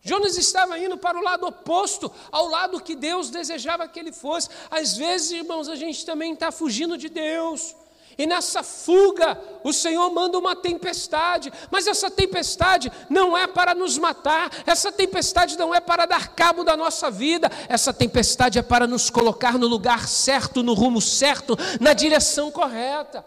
Jonas 0.03 0.37
estava 0.37 0.77
indo 0.77 0.99
para 0.99 1.17
o 1.17 1.23
lado 1.23 1.47
oposto 1.47 2.11
ao 2.31 2.47
lado 2.47 2.79
que 2.79 2.93
Deus 2.93 3.31
desejava 3.31 3.87
que 3.87 3.99
ele 3.99 4.11
fosse. 4.11 4.49
Às 4.69 4.95
vezes, 4.95 5.31
irmãos, 5.31 5.67
a 5.67 5.75
gente 5.75 6.05
também 6.05 6.33
está 6.33 6.51
fugindo 6.51 6.95
de 6.95 7.09
Deus. 7.09 7.75
E 8.21 8.27
nessa 8.27 8.61
fuga, 8.61 9.35
o 9.63 9.73
Senhor 9.73 10.07
manda 10.11 10.37
uma 10.37 10.55
tempestade, 10.55 11.51
mas 11.71 11.87
essa 11.87 12.07
tempestade 12.07 12.91
não 13.09 13.35
é 13.35 13.47
para 13.47 13.73
nos 13.73 13.97
matar, 13.97 14.51
essa 14.63 14.91
tempestade 14.91 15.57
não 15.57 15.73
é 15.73 15.79
para 15.81 16.05
dar 16.05 16.35
cabo 16.35 16.63
da 16.63 16.77
nossa 16.77 17.09
vida, 17.09 17.49
essa 17.67 17.91
tempestade 17.91 18.59
é 18.59 18.61
para 18.61 18.85
nos 18.85 19.09
colocar 19.09 19.57
no 19.57 19.65
lugar 19.65 20.07
certo, 20.07 20.61
no 20.61 20.75
rumo 20.75 21.01
certo, 21.01 21.57
na 21.79 21.93
direção 21.93 22.51
correta. 22.51 23.25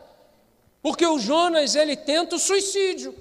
Porque 0.81 1.05
o 1.05 1.19
Jonas, 1.19 1.75
ele 1.75 1.97
tenta 1.97 2.37
o 2.37 2.39
suicídio. 2.39 3.17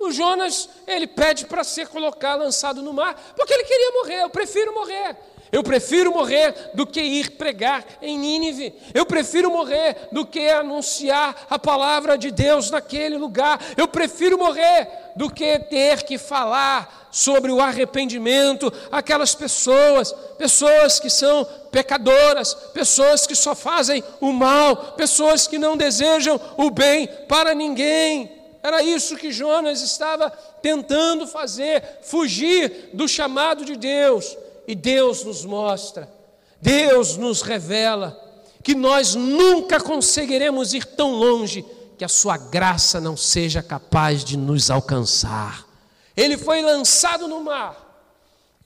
O 0.00 0.10
Jonas, 0.10 0.68
ele 0.84 1.06
pede 1.06 1.46
para 1.46 1.62
ser 1.62 1.86
colocado, 1.86 2.40
lançado 2.40 2.82
no 2.82 2.92
mar, 2.92 3.14
porque 3.36 3.54
ele 3.54 3.62
queria 3.62 3.92
morrer, 3.92 4.22
eu 4.22 4.30
prefiro 4.30 4.74
morrer. 4.74 5.16
Eu 5.50 5.62
prefiro 5.62 6.12
morrer 6.12 6.54
do 6.74 6.86
que 6.86 7.00
ir 7.00 7.32
pregar 7.32 7.84
em 8.02 8.18
Nínive. 8.18 8.74
Eu 8.92 9.06
prefiro 9.06 9.50
morrer 9.50 10.08
do 10.12 10.26
que 10.26 10.48
anunciar 10.48 11.46
a 11.48 11.58
palavra 11.58 12.18
de 12.18 12.30
Deus 12.30 12.70
naquele 12.70 13.16
lugar. 13.16 13.58
Eu 13.76 13.88
prefiro 13.88 14.38
morrer 14.38 14.88
do 15.16 15.30
que 15.30 15.58
ter 15.58 16.02
que 16.02 16.18
falar 16.18 17.08
sobre 17.10 17.50
o 17.50 17.60
arrependimento 17.60 18.72
aquelas 18.92 19.34
pessoas, 19.34 20.12
pessoas 20.36 21.00
que 21.00 21.08
são 21.08 21.44
pecadoras, 21.70 22.54
pessoas 22.54 23.26
que 23.26 23.34
só 23.34 23.54
fazem 23.54 24.04
o 24.20 24.32
mal, 24.32 24.76
pessoas 24.96 25.46
que 25.46 25.58
não 25.58 25.76
desejam 25.76 26.40
o 26.56 26.70
bem 26.70 27.08
para 27.26 27.54
ninguém. 27.54 28.38
Era 28.62 28.82
isso 28.82 29.16
que 29.16 29.32
Jonas 29.32 29.80
estava 29.80 30.30
tentando 30.60 31.26
fazer, 31.26 32.00
fugir 32.02 32.90
do 32.92 33.08
chamado 33.08 33.64
de 33.64 33.76
Deus. 33.76 34.36
E 34.68 34.74
Deus 34.74 35.24
nos 35.24 35.46
mostra, 35.46 36.12
Deus 36.60 37.16
nos 37.16 37.40
revela 37.40 38.14
que 38.62 38.74
nós 38.74 39.14
nunca 39.14 39.80
conseguiremos 39.80 40.74
ir 40.74 40.84
tão 40.84 41.12
longe 41.12 41.64
que 41.96 42.04
a 42.04 42.08
sua 42.08 42.36
graça 42.36 43.00
não 43.00 43.16
seja 43.16 43.62
capaz 43.62 44.22
de 44.22 44.36
nos 44.36 44.70
alcançar. 44.70 45.66
Ele 46.14 46.36
foi 46.36 46.60
lançado 46.60 47.26
no 47.26 47.42
mar, 47.42 48.12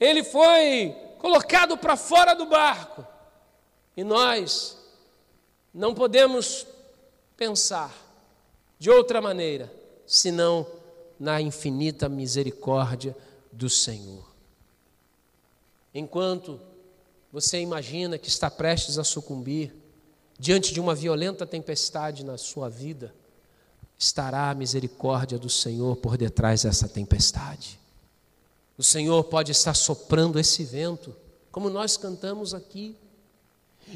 ele 0.01 0.25
foi 0.25 0.93
colocado 1.21 1.79
para 1.79 1.97
fora 1.97 2.35
do 2.35 2.47
barco, 2.47 3.07
e 3.97 4.03
nós 4.03 4.77
não 5.73 5.95
podemos 5.95 6.67
pensar 7.37 7.95
de 8.77 8.91
outra 8.91 9.21
maneira 9.21 9.73
senão 10.05 10.67
na 11.17 11.41
infinita 11.41 12.09
misericórdia 12.09 13.17
do 13.53 13.71
Senhor. 13.71 14.32
Enquanto 15.95 16.61
você 17.33 17.61
imagina 17.61 18.19
que 18.19 18.29
está 18.29 18.51
prestes 18.51 18.99
a 18.99 19.05
sucumbir 19.05 19.75
diante 20.39 20.73
de 20.73 20.81
uma 20.81 20.95
violenta 20.95 21.47
tempestade 21.47 22.25
na 22.25 22.37
sua 22.37 22.69
vida, 22.69 23.15
estará 23.99 24.51
a 24.51 24.55
misericórdia 24.55 25.39
do 25.39 25.49
Senhor 25.49 25.97
por 25.97 26.17
detrás 26.17 26.63
dessa 26.63 26.89
tempestade. 26.89 27.79
O 28.77 28.83
Senhor 28.83 29.23
pode 29.25 29.53
estar 29.53 29.75
soprando 29.75 30.39
esse 30.39 30.65
vento, 30.65 31.15
como 31.51 31.71
nós 31.71 31.97
cantamos 31.97 32.55
aqui. 32.55 32.97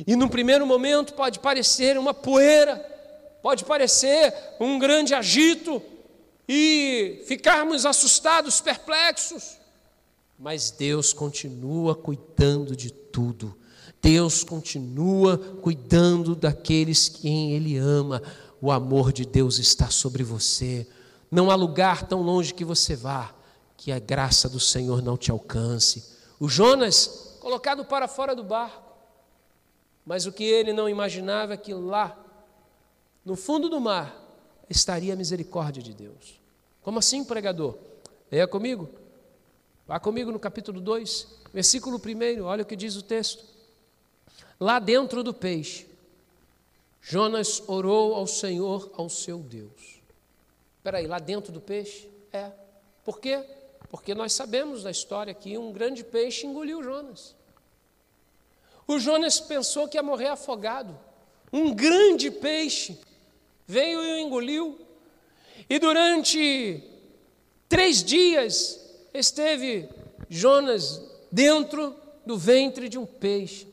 E 0.07 0.15
no 0.15 0.29
primeiro 0.29 0.67
momento 0.67 1.15
pode 1.15 1.41
parecer 1.41 1.99
uma 1.99 2.15
poeira, 2.15 2.77
pode 3.43 3.65
parecer 3.65 4.33
um 4.61 4.79
grande 4.79 5.15
agito 5.15 5.83
e 6.49 7.25
ficarmos 7.27 7.85
assustados, 7.85 8.61
perplexos. 8.61 9.56
Mas 10.39 10.71
Deus 10.71 11.13
continua 11.13 11.95
cuidando 11.95 12.77
de 12.77 12.93
tudo. 12.93 13.57
Deus 14.03 14.45
continua 14.45 15.39
cuidando 15.39 16.37
daqueles 16.37 17.09
quem 17.09 17.53
Ele 17.53 17.77
ama. 17.77 18.23
O 18.61 18.71
amor 18.71 19.13
de 19.13 19.25
Deus 19.25 19.59
está 19.59 19.91
sobre 19.91 20.23
você. 20.23 20.87
Não 21.31 21.51
há 21.51 21.55
lugar 21.55 22.07
tão 22.07 22.23
longe 22.23 22.55
que 22.55 22.65
você 22.65 22.95
vá 22.95 23.35
que 23.77 23.93
a 23.93 23.99
graça 23.99 24.49
do 24.49 24.61
Senhor 24.61 25.03
não 25.03 25.17
te 25.17 25.31
alcance. 25.31 26.17
O 26.39 26.49
Jonas, 26.49 27.37
colocado 27.41 27.85
para 27.85 28.09
fora 28.09 28.35
do 28.35 28.45
barco, 28.45 28.93
mas 30.05 30.27
o 30.27 30.33
que 30.33 30.45
ele 30.45 30.73
não 30.73 30.89
imaginava 30.89 31.55
é 31.55 31.57
que 31.57 31.75
lá, 31.75 32.17
no 33.25 33.37
fundo 33.37 33.69
do 33.69 33.81
mar, 33.81 34.15
estaria 34.69 35.13
a 35.13 35.17
misericórdia 35.17 35.83
de 35.83 35.93
Deus. 35.93 36.41
Como 36.83 36.99
assim, 36.99 37.25
pregador? 37.25 37.77
Leia 38.31 38.47
comigo. 38.47 38.89
Vá 39.87 40.01
comigo 40.01 40.33
no 40.33 40.39
capítulo 40.41 40.81
2, 40.81 41.29
versículo 41.53 42.01
1, 42.05 42.43
olha 42.43 42.63
o 42.63 42.67
que 42.67 42.75
diz 42.75 42.97
o 42.97 43.03
texto. 43.03 43.45
Lá 44.59 44.81
dentro 44.81 45.23
do 45.23 45.33
peixe, 45.33 45.87
Jonas 47.01 47.63
orou 47.69 48.15
ao 48.15 48.27
Senhor, 48.27 48.91
ao 48.95 49.09
seu 49.09 49.39
Deus. 49.39 50.01
Espera 50.79 50.99
aí, 50.99 51.07
lá 51.07 51.21
dentro 51.21 51.53
do 51.53 51.61
peixe? 51.61 52.11
É. 52.33 52.51
Por 53.05 53.21
quê? 53.21 53.45
Porque 53.89 54.13
nós 54.13 54.33
sabemos 54.33 54.83
da 54.83 54.91
história 54.91 55.33
que 55.33 55.57
um 55.57 55.71
grande 55.71 56.03
peixe 56.03 56.47
engoliu 56.49 56.83
Jonas. 56.83 57.37
O 58.89 58.99
Jonas 58.99 59.39
pensou 59.39 59.87
que 59.87 59.97
ia 59.97 60.03
morrer 60.03 60.29
afogado. 60.29 60.99
Um 61.53 61.73
grande 61.73 62.29
peixe 62.29 62.99
veio 63.65 64.03
e 64.03 64.13
o 64.15 64.19
engoliu. 64.19 64.81
E 65.71 65.79
durante 65.79 66.83
três 67.69 68.03
dias 68.03 68.86
esteve 69.19 69.89
Jonas 70.29 71.03
dentro 71.31 71.95
do 72.25 72.37
ventre 72.37 72.89
de 72.89 72.99
um 72.99 73.07
peixe. 73.07 73.67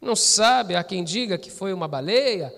Não 0.00 0.14
sabe, 0.14 0.76
há 0.76 0.84
quem 0.84 1.02
diga 1.02 1.38
que 1.38 1.50
foi 1.50 1.72
uma 1.72 1.88
baleia, 1.88 2.54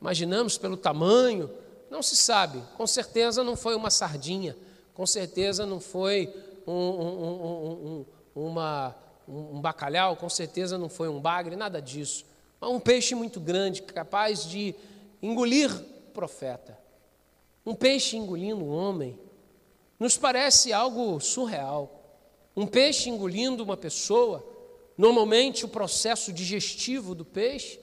imaginamos 0.00 0.58
pelo 0.58 0.76
tamanho, 0.76 1.50
não 1.90 2.02
se 2.02 2.14
sabe. 2.14 2.62
Com 2.76 2.86
certeza 2.86 3.42
não 3.42 3.56
foi 3.56 3.74
uma 3.74 3.90
sardinha, 3.90 4.56
com 4.92 5.06
certeza 5.06 5.64
não 5.64 5.80
foi 5.80 6.32
um, 6.66 6.72
um, 6.72 8.04
um, 8.36 8.46
uma, 8.46 8.94
um 9.26 9.60
bacalhau, 9.60 10.16
com 10.16 10.28
certeza 10.28 10.76
não 10.76 10.88
foi 10.88 11.08
um 11.08 11.20
bagre, 11.20 11.56
nada 11.56 11.80
disso. 11.80 12.24
Mas 12.60 12.70
um 12.70 12.80
peixe 12.80 13.14
muito 13.14 13.40
grande, 13.40 13.82
capaz 13.82 14.44
de 14.44 14.74
engolir 15.22 15.70
o 15.70 16.10
profeta. 16.12 16.78
Um 17.64 17.74
peixe 17.74 18.16
engolindo 18.16 18.62
um 18.62 18.70
homem 18.70 19.18
nos 19.98 20.16
parece 20.16 20.72
algo 20.72 21.20
surreal. 21.20 22.02
Um 22.56 22.66
peixe 22.66 23.10
engolindo 23.10 23.62
uma 23.62 23.76
pessoa, 23.76 24.44
normalmente 24.96 25.64
o 25.64 25.68
processo 25.68 26.32
digestivo 26.32 27.14
do 27.14 27.24
peixe 27.24 27.80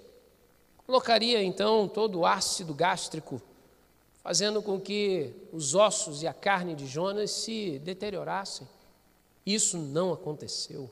colocaria 0.86 1.42
então 1.42 1.88
todo 1.88 2.20
o 2.20 2.26
ácido 2.26 2.74
gástrico, 2.74 3.42
fazendo 4.24 4.62
com 4.62 4.80
que 4.80 5.34
os 5.52 5.74
ossos 5.74 6.22
e 6.22 6.28
a 6.28 6.34
carne 6.34 6.76
de 6.76 6.86
Jonas 6.86 7.32
se 7.32 7.80
deteriorassem. 7.80 8.68
Isso 9.46 9.78
não 9.78 10.14
aconteceu. 10.14 10.90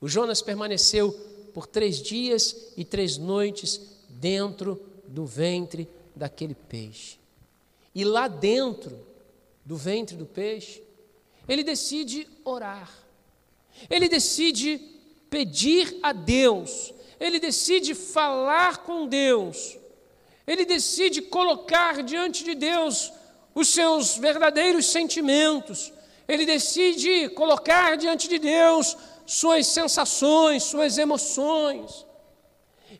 O 0.00 0.08
Jonas 0.08 0.42
permaneceu 0.42 1.12
por 1.52 1.66
três 1.66 2.00
dias 2.00 2.72
e 2.76 2.84
três 2.84 3.16
noites 3.16 3.80
dentro 4.08 4.80
do 5.06 5.24
ventre 5.24 5.88
daquele 6.14 6.54
peixe. 6.54 7.18
E 7.94 8.04
lá 8.04 8.28
dentro 8.28 8.98
do 9.64 9.76
ventre 9.76 10.16
do 10.16 10.26
peixe, 10.26 10.82
ele 11.48 11.62
decide 11.62 12.28
orar. 12.44 12.90
Ele 13.90 14.08
decide 14.08 14.78
pedir 15.30 15.98
a 16.02 16.12
Deus. 16.12 16.92
Ele 17.18 17.38
decide 17.38 17.94
falar 17.94 18.78
com 18.78 19.06
Deus. 19.06 19.76
Ele 20.46 20.64
decide 20.64 21.22
colocar 21.22 22.02
diante 22.02 22.44
de 22.44 22.54
Deus 22.54 23.12
os 23.54 23.68
seus 23.68 24.16
verdadeiros 24.16 24.86
sentimentos. 24.86 25.92
Ele 26.28 26.44
decide 26.44 27.28
colocar 27.30 27.96
diante 27.96 28.28
de 28.28 28.38
Deus 28.38 28.96
suas 29.26 29.66
sensações, 29.66 30.64
suas 30.64 30.98
emoções. 30.98 32.04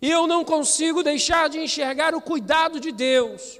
E 0.00 0.10
eu 0.10 0.26
não 0.26 0.44
consigo 0.44 1.02
deixar 1.02 1.48
de 1.48 1.58
enxergar 1.58 2.14
o 2.14 2.20
cuidado 2.20 2.80
de 2.80 2.92
Deus. 2.92 3.58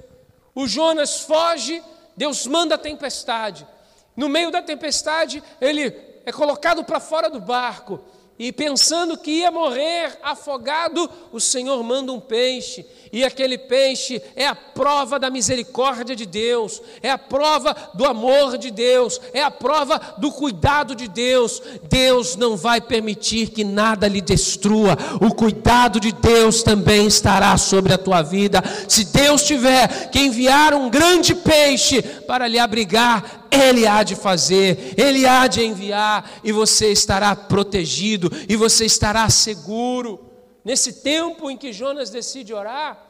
O 0.53 0.67
Jonas 0.67 1.21
foge, 1.21 1.81
Deus 2.15 2.45
manda 2.47 2.75
a 2.75 2.77
tempestade. 2.77 3.67
No 4.15 4.29
meio 4.29 4.51
da 4.51 4.61
tempestade, 4.61 5.43
ele 5.59 5.93
é 6.25 6.31
colocado 6.31 6.83
para 6.83 6.99
fora 6.99 7.29
do 7.29 7.39
barco 7.39 7.99
e 8.37 8.51
pensando 8.51 9.17
que 9.17 9.31
ia 9.31 9.49
morrer 9.49 10.19
afogado, 10.21 11.09
o 11.31 11.39
Senhor 11.39 11.81
manda 11.81 12.11
um 12.11 12.19
peixe, 12.19 12.85
e 13.11 13.23
aquele 13.23 13.57
peixe 13.57 14.21
é 14.35 14.45
a 14.45 14.53
prova 14.53 15.17
da 15.17 15.29
misericórdia 15.29 16.13
de 16.13 16.25
Deus, 16.25 16.81
é 17.01 17.09
a 17.09 17.17
prova 17.17 17.73
do 17.93 18.05
amor 18.05 18.57
de 18.57 18.71
Deus, 18.71 19.21
é 19.33 19.41
a 19.41 19.49
prova 19.49 20.15
do 20.17 20.29
cuidado 20.33 20.93
de 20.93 21.07
Deus. 21.07 21.61
Deus 21.87 22.35
não 22.35 22.57
vai 22.57 22.81
permitir 22.81 23.51
que 23.51 23.63
nada 23.63 24.05
lhe 24.05 24.19
destrua, 24.19 24.97
o 25.21 25.33
cuidado 25.33 25.97
de 25.97 26.11
Deus 26.11 26.61
também 26.61 27.07
estará 27.07 27.55
sobre 27.57 27.93
a 27.93 27.97
tua 27.97 28.21
vida. 28.21 28.61
Se 28.89 29.05
Deus 29.05 29.43
tiver 29.43 30.09
que 30.09 30.19
enviar 30.19 30.73
um 30.73 30.89
grande 30.89 31.33
peixe 31.33 32.01
para 32.01 32.49
lhe 32.49 32.59
abrigar, 32.59 33.44
ele 33.51 33.87
há 33.87 34.03
de 34.03 34.15
fazer, 34.15 34.93
Ele 34.97 35.25
há 35.25 35.47
de 35.47 35.63
enviar, 35.63 36.39
e 36.43 36.51
você 36.51 36.91
estará 36.91 37.35
protegido, 37.35 38.29
e 38.47 38.55
você 38.55 38.85
estará 38.85 39.29
seguro. 39.29 40.19
Nesse 40.63 41.01
tempo 41.01 41.49
em 41.49 41.57
que 41.57 41.71
Jonas 41.73 42.09
decide 42.09 42.53
orar, 42.53 43.01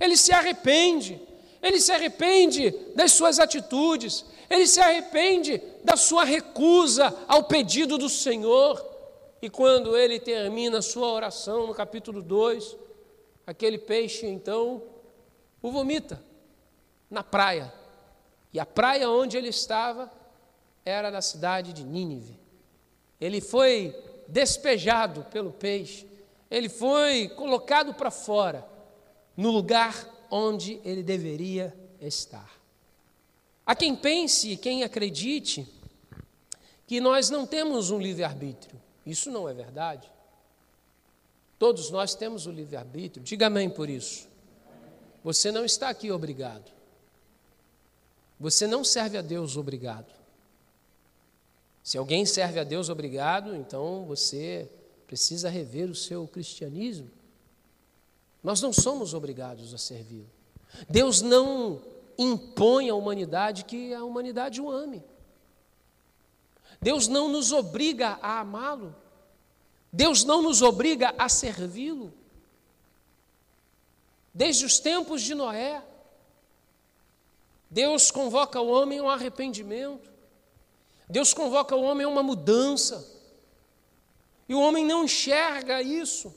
ele 0.00 0.16
se 0.16 0.32
arrepende, 0.32 1.20
ele 1.62 1.80
se 1.80 1.92
arrepende 1.92 2.74
das 2.94 3.12
suas 3.12 3.38
atitudes, 3.38 4.24
ele 4.50 4.66
se 4.66 4.80
arrepende 4.80 5.62
da 5.84 5.96
sua 5.96 6.24
recusa 6.24 7.14
ao 7.28 7.44
pedido 7.44 7.96
do 7.96 8.08
Senhor. 8.08 8.84
E 9.40 9.48
quando 9.48 9.96
ele 9.96 10.18
termina 10.18 10.78
a 10.78 10.82
sua 10.82 11.12
oração 11.12 11.66
no 11.66 11.74
capítulo 11.74 12.22
2, 12.22 12.76
aquele 13.46 13.78
peixe 13.78 14.26
então 14.26 14.82
o 15.62 15.70
vomita 15.70 16.22
na 17.10 17.22
praia. 17.22 17.72
E 18.54 18.60
a 18.60 18.64
praia 18.64 19.10
onde 19.10 19.36
ele 19.36 19.48
estava 19.48 20.08
era 20.84 21.10
na 21.10 21.20
cidade 21.20 21.72
de 21.72 21.82
Nínive. 21.82 22.38
Ele 23.20 23.40
foi 23.40 23.92
despejado 24.28 25.24
pelo 25.24 25.50
peixe, 25.50 26.06
ele 26.48 26.68
foi 26.68 27.28
colocado 27.30 27.92
para 27.94 28.12
fora, 28.12 28.64
no 29.36 29.50
lugar 29.50 30.08
onde 30.30 30.80
ele 30.84 31.02
deveria 31.02 31.76
estar. 32.00 32.48
Há 33.66 33.74
quem 33.74 33.96
pense, 33.96 34.56
quem 34.56 34.84
acredite, 34.84 35.66
que 36.86 37.00
nós 37.00 37.30
não 37.30 37.44
temos 37.44 37.90
um 37.90 37.98
livre-arbítrio. 37.98 38.80
Isso 39.04 39.32
não 39.32 39.48
é 39.48 39.54
verdade. 39.54 40.08
Todos 41.58 41.90
nós 41.90 42.14
temos 42.14 42.46
o 42.46 42.52
livre-arbítrio. 42.52 43.24
Diga 43.24 43.46
amém 43.46 43.68
por 43.68 43.88
isso. 43.88 44.28
Você 45.24 45.50
não 45.50 45.64
está 45.64 45.88
aqui 45.88 46.12
obrigado. 46.12 46.73
Você 48.38 48.66
não 48.66 48.84
serve 48.84 49.16
a 49.16 49.22
Deus 49.22 49.56
obrigado. 49.56 50.12
Se 51.82 51.98
alguém 51.98 52.24
serve 52.24 52.58
a 52.58 52.64
Deus 52.64 52.88
obrigado, 52.88 53.54
então 53.54 54.04
você 54.06 54.70
precisa 55.06 55.48
rever 55.48 55.90
o 55.90 55.94
seu 55.94 56.26
cristianismo. 56.26 57.10
Nós 58.42 58.60
não 58.60 58.72
somos 58.72 59.14
obrigados 59.14 59.72
a 59.72 59.78
servi-lo. 59.78 60.28
Deus 60.88 61.22
não 61.22 61.82
impõe 62.18 62.90
à 62.90 62.94
humanidade 62.94 63.64
que 63.64 63.94
a 63.94 64.04
humanidade 64.04 64.60
o 64.60 64.70
ame. 64.70 65.02
Deus 66.80 67.08
não 67.08 67.28
nos 67.28 67.52
obriga 67.52 68.18
a 68.20 68.40
amá-lo. 68.40 68.94
Deus 69.92 70.24
não 70.24 70.42
nos 70.42 70.60
obriga 70.60 71.14
a 71.16 71.28
servi-lo. 71.28 72.12
Desde 74.32 74.64
os 74.64 74.80
tempos 74.80 75.22
de 75.22 75.34
Noé, 75.34 75.82
Deus 77.74 78.08
convoca 78.08 78.60
o 78.60 78.68
homem 78.68 79.00
a 79.00 79.02
um 79.02 79.10
arrependimento. 79.10 80.08
Deus 81.08 81.34
convoca 81.34 81.74
o 81.74 81.82
homem 81.82 82.06
a 82.06 82.08
uma 82.08 82.22
mudança. 82.22 83.04
E 84.48 84.54
o 84.54 84.60
homem 84.60 84.86
não 84.86 85.02
enxerga 85.02 85.82
isso. 85.82 86.32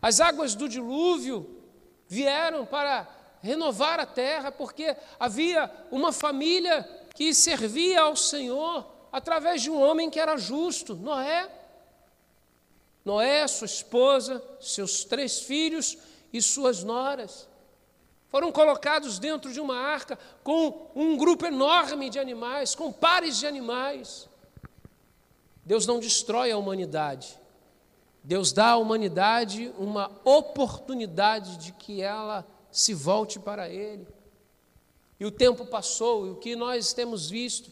As 0.00 0.20
águas 0.20 0.54
do 0.54 0.68
dilúvio 0.68 1.60
vieram 2.06 2.64
para 2.64 3.08
renovar 3.42 3.98
a 3.98 4.06
terra, 4.06 4.52
porque 4.52 4.96
havia 5.18 5.68
uma 5.90 6.12
família 6.12 6.88
que 7.12 7.34
servia 7.34 8.02
ao 8.02 8.14
Senhor 8.14 8.86
através 9.10 9.60
de 9.60 9.70
um 9.70 9.82
homem 9.82 10.08
que 10.08 10.20
era 10.20 10.36
justo, 10.36 10.94
Noé. 10.94 11.50
Noé, 13.04 13.44
sua 13.48 13.66
esposa, 13.66 14.40
seus 14.60 15.02
três 15.02 15.40
filhos 15.40 15.98
e 16.32 16.40
suas 16.40 16.84
noras 16.84 17.48
foram 18.34 18.50
colocados 18.50 19.20
dentro 19.20 19.52
de 19.52 19.60
uma 19.60 19.76
arca 19.76 20.18
com 20.42 20.90
um 20.92 21.16
grupo 21.16 21.46
enorme 21.46 22.10
de 22.10 22.18
animais, 22.18 22.74
com 22.74 22.90
pares 22.90 23.38
de 23.38 23.46
animais. 23.46 24.28
Deus 25.64 25.86
não 25.86 26.00
destrói 26.00 26.50
a 26.50 26.58
humanidade. 26.58 27.38
Deus 28.24 28.50
dá 28.50 28.70
à 28.70 28.76
humanidade 28.76 29.72
uma 29.78 30.10
oportunidade 30.24 31.58
de 31.58 31.70
que 31.74 32.02
ela 32.02 32.44
se 32.72 32.92
volte 32.92 33.38
para 33.38 33.68
Ele. 33.68 34.04
E 35.20 35.24
o 35.24 35.30
tempo 35.30 35.64
passou, 35.64 36.26
e 36.26 36.30
o 36.30 36.36
que 36.36 36.56
nós 36.56 36.92
temos 36.92 37.30
visto? 37.30 37.70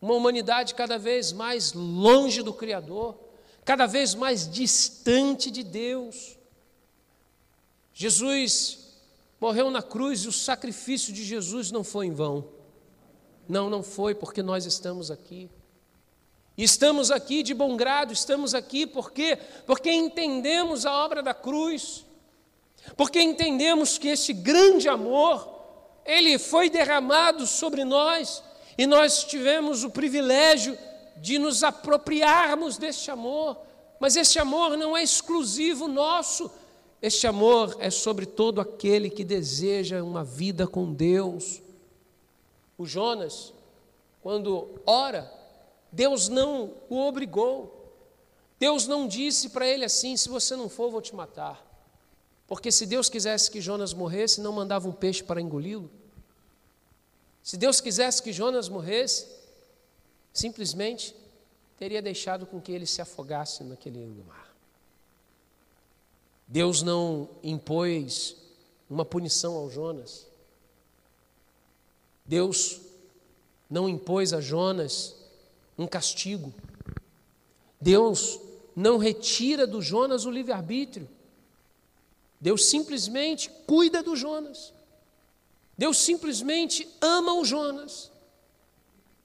Uma 0.00 0.14
humanidade 0.14 0.72
cada 0.72 1.00
vez 1.00 1.32
mais 1.32 1.72
longe 1.72 2.44
do 2.44 2.54
Criador, 2.54 3.18
cada 3.64 3.86
vez 3.86 4.14
mais 4.14 4.48
distante 4.48 5.50
de 5.50 5.64
Deus. 5.64 6.38
Jesus 7.92 8.79
morreu 9.40 9.70
na 9.70 9.82
cruz 9.82 10.20
e 10.20 10.28
o 10.28 10.32
sacrifício 10.32 11.12
de 11.12 11.24
Jesus 11.24 11.70
não 11.70 11.82
foi 11.82 12.06
em 12.06 12.12
vão. 12.12 12.46
Não, 13.48 13.70
não 13.70 13.82
foi, 13.82 14.14
porque 14.14 14.42
nós 14.42 14.66
estamos 14.66 15.10
aqui. 15.10 15.50
Estamos 16.56 17.10
aqui 17.10 17.42
de 17.42 17.54
bom 17.54 17.74
grado, 17.76 18.12
estamos 18.12 18.54
aqui 18.54 18.86
porque 18.86 19.38
porque 19.66 19.90
entendemos 19.90 20.84
a 20.84 20.92
obra 20.92 21.22
da 21.22 21.32
cruz. 21.32 22.04
Porque 22.96 23.20
entendemos 23.20 23.96
que 23.96 24.08
esse 24.08 24.32
grande 24.32 24.88
amor 24.88 25.48
ele 26.04 26.38
foi 26.38 26.68
derramado 26.68 27.46
sobre 27.46 27.84
nós 27.84 28.42
e 28.76 28.86
nós 28.86 29.24
tivemos 29.24 29.84
o 29.84 29.90
privilégio 29.90 30.76
de 31.16 31.38
nos 31.38 31.62
apropriarmos 31.62 32.76
deste 32.76 33.10
amor. 33.10 33.58
Mas 33.98 34.16
este 34.16 34.38
amor 34.38 34.76
não 34.76 34.96
é 34.96 35.02
exclusivo 35.02 35.86
nosso, 35.86 36.50
este 37.02 37.26
amor 37.26 37.76
é 37.80 37.90
sobre 37.90 38.26
todo 38.26 38.60
aquele 38.60 39.08
que 39.08 39.24
deseja 39.24 40.02
uma 40.02 40.22
vida 40.22 40.66
com 40.66 40.92
Deus. 40.92 41.62
O 42.76 42.84
Jonas, 42.84 43.54
quando 44.22 44.68
ora, 44.84 45.32
Deus 45.90 46.28
não 46.28 46.74
o 46.88 46.98
obrigou. 46.98 47.78
Deus 48.58 48.86
não 48.86 49.08
disse 49.08 49.48
para 49.48 49.66
ele 49.66 49.84
assim: 49.84 50.14
se 50.16 50.28
você 50.28 50.54
não 50.54 50.68
for, 50.68 50.90
vou 50.90 51.00
te 51.00 51.14
matar. 51.14 51.66
Porque 52.46 52.70
se 52.70 52.84
Deus 52.84 53.08
quisesse 53.08 53.50
que 53.50 53.60
Jonas 53.60 53.94
morresse, 53.94 54.40
não 54.40 54.52
mandava 54.52 54.88
um 54.88 54.92
peixe 54.92 55.22
para 55.22 55.40
engoli-lo. 55.40 55.90
Se 57.42 57.56
Deus 57.56 57.80
quisesse 57.80 58.22
que 58.22 58.32
Jonas 58.32 58.68
morresse, 58.68 59.26
simplesmente 60.32 61.16
teria 61.78 62.02
deixado 62.02 62.44
com 62.44 62.60
que 62.60 62.72
ele 62.72 62.84
se 62.84 63.00
afogasse 63.00 63.64
naquele 63.64 64.06
mar. 64.26 64.49
Deus 66.50 66.82
não 66.82 67.28
impôs 67.44 68.34
uma 68.90 69.04
punição 69.04 69.54
ao 69.54 69.70
Jonas. 69.70 70.26
Deus 72.26 72.80
não 73.70 73.88
impôs 73.88 74.32
a 74.32 74.40
Jonas 74.40 75.14
um 75.78 75.86
castigo. 75.86 76.52
Deus 77.80 78.40
não 78.74 78.98
retira 78.98 79.64
do 79.64 79.80
Jonas 79.80 80.24
o 80.24 80.30
livre-arbítrio. 80.30 81.08
Deus 82.40 82.66
simplesmente 82.66 83.48
cuida 83.64 84.02
do 84.02 84.16
Jonas. 84.16 84.72
Deus 85.78 85.98
simplesmente 85.98 86.88
ama 87.00 87.32
o 87.34 87.44
Jonas. 87.44 88.10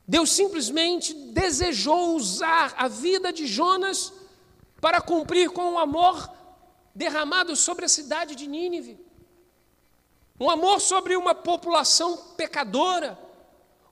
Deus 0.07 0.31
simplesmente 0.31 1.11
desejou 1.11 2.15
usar 2.15 2.75
a 2.77 2.87
vida 2.87 3.33
de 3.33 3.47
Jonas 3.47 4.13
para 4.79 5.01
cumprir 5.01 5.49
com 5.49 5.73
o 5.73 5.79
amor 5.79 6.35
derramado 6.95 7.55
sobre 7.57 7.83
a 7.83 7.89
cidade 7.89 8.35
de 8.35 8.47
Nínive. 8.47 8.97
Um 10.39 10.49
amor 10.49 10.79
sobre 10.79 11.17
uma 11.17 11.35
população 11.35 12.15
pecadora. 12.37 13.19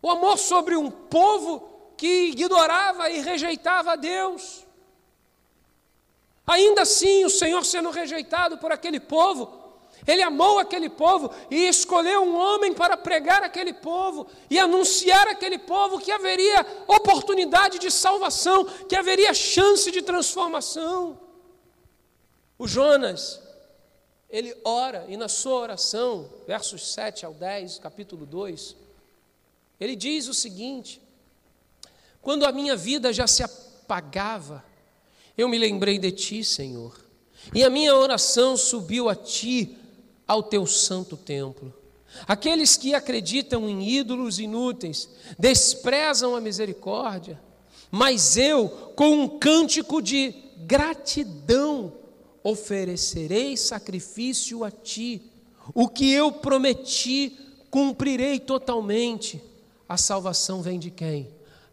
O 0.01 0.07
um 0.07 0.11
amor 0.11 0.37
sobre 0.37 0.75
um 0.77 0.89
povo 0.89 1.69
que 1.97 2.29
ignorava 2.29 3.09
e 3.09 3.19
rejeitava 3.19 3.91
a 3.91 3.95
Deus. 3.95 4.65
Ainda 6.47 6.81
assim, 6.81 7.23
o 7.25 7.29
Senhor 7.29 7.63
sendo 7.63 7.89
rejeitado 7.89 8.57
por 8.57 8.71
aquele 8.71 8.99
povo, 8.99 9.61
ele 10.05 10.21
amou 10.21 10.59
aquele 10.59 10.89
povo 10.89 11.31
e 11.49 11.67
escolheu 11.67 12.23
um 12.23 12.35
homem 12.35 12.73
para 12.73 12.97
pregar 12.97 13.43
aquele 13.43 13.73
povo 13.73 14.27
e 14.49 14.59
anunciar 14.59 15.27
aquele 15.29 15.57
povo 15.57 15.99
que 15.99 16.11
haveria 16.11 16.65
oportunidade 16.87 17.79
de 17.79 17.89
salvação, 17.89 18.65
que 18.65 18.95
haveria 18.95 19.33
chance 19.33 19.89
de 19.89 20.01
transformação. 20.01 21.22
O 22.63 22.67
Jonas, 22.67 23.41
ele 24.29 24.55
ora 24.63 25.05
e 25.09 25.17
na 25.17 25.27
sua 25.27 25.59
oração, 25.59 26.29
versos 26.47 26.93
7 26.93 27.25
ao 27.25 27.33
10, 27.33 27.77
capítulo 27.79 28.25
2, 28.25 28.73
ele 29.77 29.97
diz 29.97 30.29
o 30.29 30.33
seguinte: 30.33 31.01
Quando 32.21 32.45
a 32.45 32.53
minha 32.53 32.73
vida 32.73 33.11
já 33.11 33.27
se 33.27 33.43
apagava, 33.43 34.63
eu 35.37 35.49
me 35.49 35.57
lembrei 35.57 35.99
de 35.99 36.09
ti, 36.13 36.41
Senhor, 36.41 36.97
e 37.53 37.65
a 37.65 37.69
minha 37.69 37.93
oração 37.93 38.55
subiu 38.55 39.09
a 39.09 39.15
ti 39.15 39.77
ao 40.25 40.41
teu 40.41 40.65
santo 40.65 41.17
templo. 41.17 41.73
Aqueles 42.25 42.77
que 42.77 42.95
acreditam 42.95 43.67
em 43.67 43.89
ídolos 43.89 44.39
inúteis 44.39 45.09
desprezam 45.37 46.33
a 46.33 46.39
misericórdia, 46.39 47.37
mas 47.91 48.37
eu, 48.37 48.69
com 48.95 49.09
um 49.09 49.37
cântico 49.37 50.01
de 50.01 50.33
gratidão, 50.59 52.01
oferecerei 52.43 53.55
sacrifício 53.55 54.63
a 54.63 54.71
ti. 54.71 55.21
O 55.73 55.87
que 55.87 56.11
eu 56.11 56.31
prometi, 56.31 57.37
cumprirei 57.71 58.39
totalmente. 58.39 59.41
A 59.87 59.97
salvação 59.97 60.61
vem 60.61 60.77
de 60.77 60.91
quem? 60.91 61.29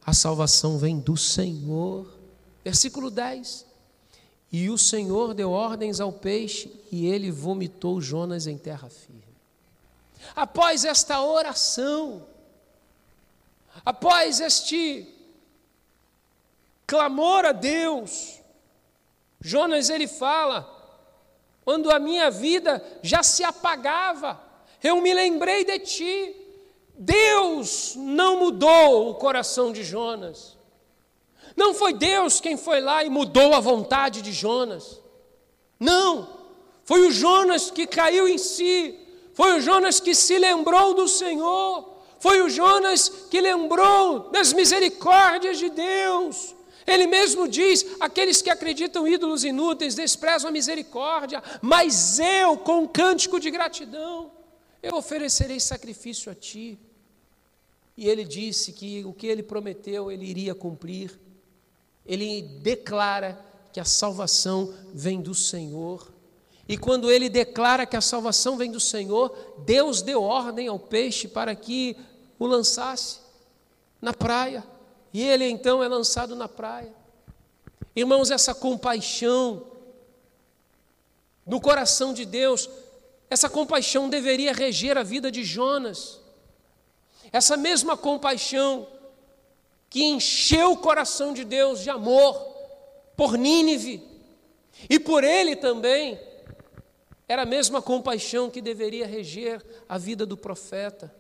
A 0.07 0.13
salvação 0.13 0.79
vem 0.79 0.99
do 0.99 1.17
Senhor. 1.17 2.07
Versículo 2.65 3.11
10. 3.11 3.67
E 4.53 4.69
o 4.69 4.79
Senhor 4.79 5.35
deu 5.35 5.51
ordens 5.51 6.01
ao 6.01 6.13
peixe, 6.13 6.71
e 6.91 7.07
ele 7.07 7.31
vomitou 7.31 8.01
Jonas 8.01 8.47
em 8.47 8.59
terra 8.59 8.89
firme. 8.89 9.23
Após 10.35 10.85
esta 10.85 11.23
oração, 11.23 12.27
após 13.85 14.41
este 14.41 15.07
clamor 16.87 17.45
a 17.45 17.53
Deus, 17.53 18.40
Jonas 19.41 19.89
ele 19.89 20.07
fala: 20.07 20.69
quando 21.65 21.91
a 21.91 21.99
minha 21.99 22.31
vida 22.31 22.85
já 23.03 23.23
se 23.23 23.43
apagava, 23.43 24.41
eu 24.83 25.01
me 25.01 25.13
lembrei 25.15 25.65
de 25.65 25.79
ti. 25.79 26.37
Deus 26.95 27.95
não 27.97 28.39
mudou 28.39 29.11
o 29.11 29.15
coração 29.15 29.73
de 29.73 29.83
Jonas. 29.83 30.59
Não 31.57 31.73
foi 31.73 31.95
Deus 31.95 32.41
quem 32.41 32.57
foi 32.57 32.81
lá 32.81 33.03
e 33.03 33.11
mudou 33.11 33.55
a 33.55 33.61
vontade 33.61 34.21
de 34.23 34.33
Jonas. 34.33 35.01
Não, 35.79 36.29
foi 36.85 37.07
o 37.07 37.11
Jonas 37.11 37.71
que 37.71 37.87
caiu 37.87 38.29
em 38.29 38.37
si, 38.37 38.99
foi 39.33 39.57
o 39.57 39.61
Jonas 39.61 40.01
que 40.01 40.15
se 40.15 40.39
lembrou 40.39 40.93
do 40.93 41.09
Senhor, 41.09 41.89
foi 42.19 42.43
o 42.43 42.51
Jonas 42.51 43.09
que 43.31 43.41
lembrou 43.41 44.31
das 44.31 44.53
misericórdias 44.53 45.59
de 45.59 45.71
Deus. 45.71 46.55
Ele 46.87 47.07
mesmo 47.07 47.49
diz: 47.49 47.87
aqueles 48.01 48.41
que 48.43 48.51
acreditam 48.51 49.07
ídolos 49.07 49.45
inúteis 49.45 49.95
desprezam 49.95 50.49
a 50.49 50.53
misericórdia, 50.53 51.43
mas 51.61 52.19
eu, 52.19 52.57
com 52.57 52.81
um 52.83 52.87
cântico 52.87 53.39
de 53.41 53.51
gratidão, 53.51 54.33
eu 54.83 54.95
oferecerei 54.95 55.61
sacrifício 55.61 56.31
a 56.31 56.35
ti. 56.35 56.79
E 57.97 58.09
ele 58.09 58.25
disse 58.25 58.73
que 58.73 59.05
o 59.05 59.13
que 59.13 59.27
ele 59.27 59.43
prometeu, 59.43 60.11
ele 60.11 60.25
iria 60.25 60.55
cumprir 60.55 61.19
ele 62.11 62.43
declara 62.43 63.39
que 63.73 63.79
a 63.79 63.85
salvação 63.85 64.75
vem 64.93 65.21
do 65.21 65.33
Senhor. 65.33 66.13
E 66.69 66.77
quando 66.77 67.09
ele 67.09 67.29
declara 67.29 67.87
que 67.87 67.97
a 67.97 68.01
salvação 68.01 68.57
vem 68.57 68.71
do 68.71 68.81
Senhor, 68.81 69.55
Deus 69.59 70.03
deu 70.03 70.23
ordem 70.23 70.67
ao 70.67 70.77
peixe 70.77 71.29
para 71.29 71.55
que 71.55 71.97
o 72.37 72.47
lançasse 72.47 73.21
na 74.01 74.13
praia. 74.13 74.65
E 75.13 75.23
ele 75.23 75.45
então 75.45 75.83
é 75.83 75.89
lançado 75.89 76.37
na 76.37 76.49
praia. 76.49 76.95
Irmãos, 77.95 78.31
essa 78.31 78.55
compaixão 78.55 79.67
no 81.45 81.61
coração 81.61 82.15
de 82.15 82.25
Deus, 82.25 82.71
essa 83.29 83.49
compaixão 83.49 84.09
deveria 84.09 84.53
reger 84.53 84.97
a 84.97 85.03
vida 85.03 85.31
de 85.31 85.43
Jonas. 85.43 86.21
Essa 87.33 87.57
mesma 87.57 87.97
compaixão 87.97 88.87
que 89.89 90.05
encheu 90.05 90.73
o 90.73 90.77
coração 90.77 91.33
de 91.33 91.45
Deus 91.45 91.81
de 91.81 91.91
amor 91.91 92.35
por 93.17 93.37
Nínive 93.37 94.03
e 94.89 95.01
por 95.01 95.25
ele 95.25 95.57
também. 95.57 96.19
Era 97.27 97.43
a 97.43 97.47
mesma 97.47 97.83
compaixão 97.83 98.49
que 98.49 98.61
deveria 98.61 99.07
reger 99.07 99.65
a 99.89 99.99
vida 99.99 100.25
do 100.25 100.37
profeta. 100.37 101.15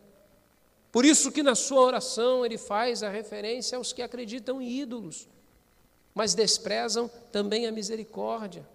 Por 0.92 1.05
isso 1.05 1.31
que 1.31 1.42
na 1.42 1.55
sua 1.55 1.83
oração 1.83 2.44
ele 2.44 2.59
faz 2.59 3.03
a 3.03 3.09
referência 3.09 3.79
aos 3.79 3.92
que 3.92 4.03
acreditam 4.03 4.61
em 4.61 4.68
ídolos, 4.81 5.29
mas 6.14 6.35
desprezam 6.35 7.09
também 7.31 7.66
a 7.66 7.72
misericórdia. 7.72 8.66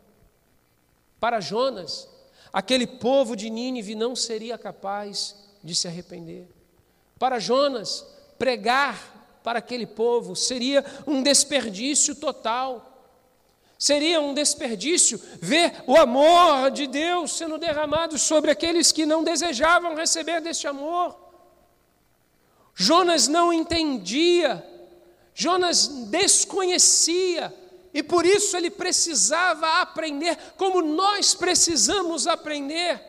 Para 1.19 1.41
Jonas, 1.41 2.08
aquele 2.54 2.88
povo 2.88 3.36
de 3.36 3.49
Nínive 3.49 3.95
não 3.95 4.15
seria 4.15 4.58
capaz 4.58 5.36
de 5.63 5.75
se 5.75 5.88
arrepender. 5.88 6.47
Para 7.19 7.39
Jonas, 7.39 8.06
pregar 8.38 9.39
para 9.43 9.60
aquele 9.60 9.86
povo, 9.86 10.36
seria 10.36 10.86
um 11.06 11.21
desperdício 11.21 12.15
total. 12.15 12.93
Seria 13.78 14.21
um 14.21 14.34
desperdício 14.34 15.21
ver 15.41 15.84
o 15.86 15.97
amor 15.97 16.71
de 16.71 16.88
Deus 16.88 17.34
sendo 17.34 17.58
derramado 17.58 18.17
sobre 18.17 18.49
aqueles 18.49 18.91
que 18.91 19.06
não 19.06 19.23
desejavam 19.23 19.95
receber 19.95 20.39
deste 20.39 20.65
amor. 20.65 21.24
Jonas 22.75 23.29
não 23.29 23.53
entendia, 23.53 24.63
Jonas 25.33 25.88
desconhecia, 25.88 27.53
e 27.93 28.03
por 28.03 28.25
isso 28.25 28.57
ele 28.57 28.69
precisava 28.69 29.81
aprender, 29.81 30.38
como 30.57 30.81
nós 30.81 31.33
precisamos 31.33 32.27
aprender, 32.27 33.01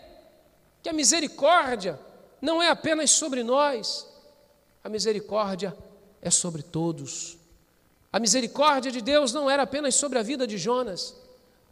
que 0.80 0.88
a 0.88 0.92
misericórdia 0.92 1.98
não 2.40 2.62
é 2.62 2.68
apenas 2.68 3.10
sobre 3.10 3.42
nós, 3.42 4.06
a 4.84 4.88
misericórdia 4.88 5.76
é 6.22 6.30
sobre 6.30 6.62
todos. 6.62 7.36
A 8.12 8.20
misericórdia 8.20 8.92
de 8.92 9.00
Deus 9.00 9.32
não 9.32 9.50
era 9.50 9.64
apenas 9.64 9.96
sobre 9.96 10.16
a 10.16 10.22
vida 10.22 10.46
de 10.46 10.56
Jonas, 10.56 11.16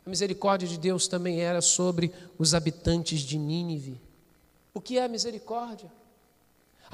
a 0.05 0.11
misericórdia 0.11 0.67
de 0.67 0.77
Deus 0.77 1.07
também 1.07 1.41
era 1.41 1.63
sobre 1.63 2.13
os 2.37 2.55
habitantes 2.55 3.21
de 3.21 3.39
Nínive. 3.39 4.01
O 4.75 4.81
que 4.81 4.99
é 4.99 5.05
a 5.05 5.09
misericórdia? 5.09 5.91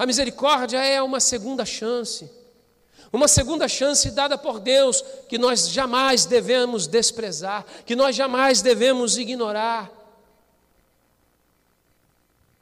A 0.01 0.05
misericórdia 0.07 0.83
é 0.83 0.99
uma 0.99 1.19
segunda 1.19 1.63
chance. 1.63 2.27
Uma 3.13 3.27
segunda 3.27 3.67
chance 3.67 4.09
dada 4.09 4.35
por 4.35 4.59
Deus 4.59 4.99
que 5.29 5.37
nós 5.37 5.69
jamais 5.69 6.25
devemos 6.25 6.87
desprezar, 6.87 7.63
que 7.85 7.95
nós 7.95 8.15
jamais 8.15 8.63
devemos 8.63 9.15
ignorar. 9.19 9.91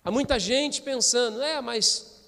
Há 0.04 0.12
muita 0.12 0.38
gente 0.38 0.82
pensando, 0.82 1.41
é, 1.41 1.62
mas 1.62 2.19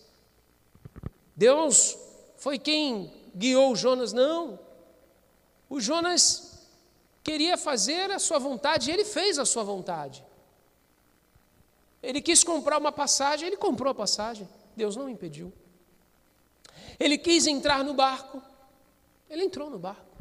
Deus 1.35 1.97
foi 2.37 2.57
quem 2.57 3.11
guiou 3.35 3.75
Jonas. 3.75 4.13
Não. 4.13 4.57
O 5.69 5.81
Jonas 5.81 6.69
queria 7.21 7.57
fazer 7.57 8.09
a 8.11 8.17
sua 8.17 8.39
vontade 8.39 8.89
e 8.89 8.93
ele 8.93 9.03
fez 9.03 9.37
a 9.37 9.43
sua 9.43 9.63
vontade. 9.65 10.23
Ele 12.01 12.21
quis 12.21 12.45
comprar 12.45 12.77
uma 12.77 12.93
passagem, 12.93 13.47
ele 13.47 13.57
comprou 13.57 13.91
a 13.91 13.95
passagem. 13.95 14.47
Deus 14.81 14.95
não 14.95 15.07
impediu. 15.07 15.53
Ele 16.99 17.15
quis 17.15 17.45
entrar 17.45 17.83
no 17.83 17.93
barco, 17.93 18.41
ele 19.29 19.43
entrou 19.43 19.69
no 19.69 19.77
barco. 19.77 20.17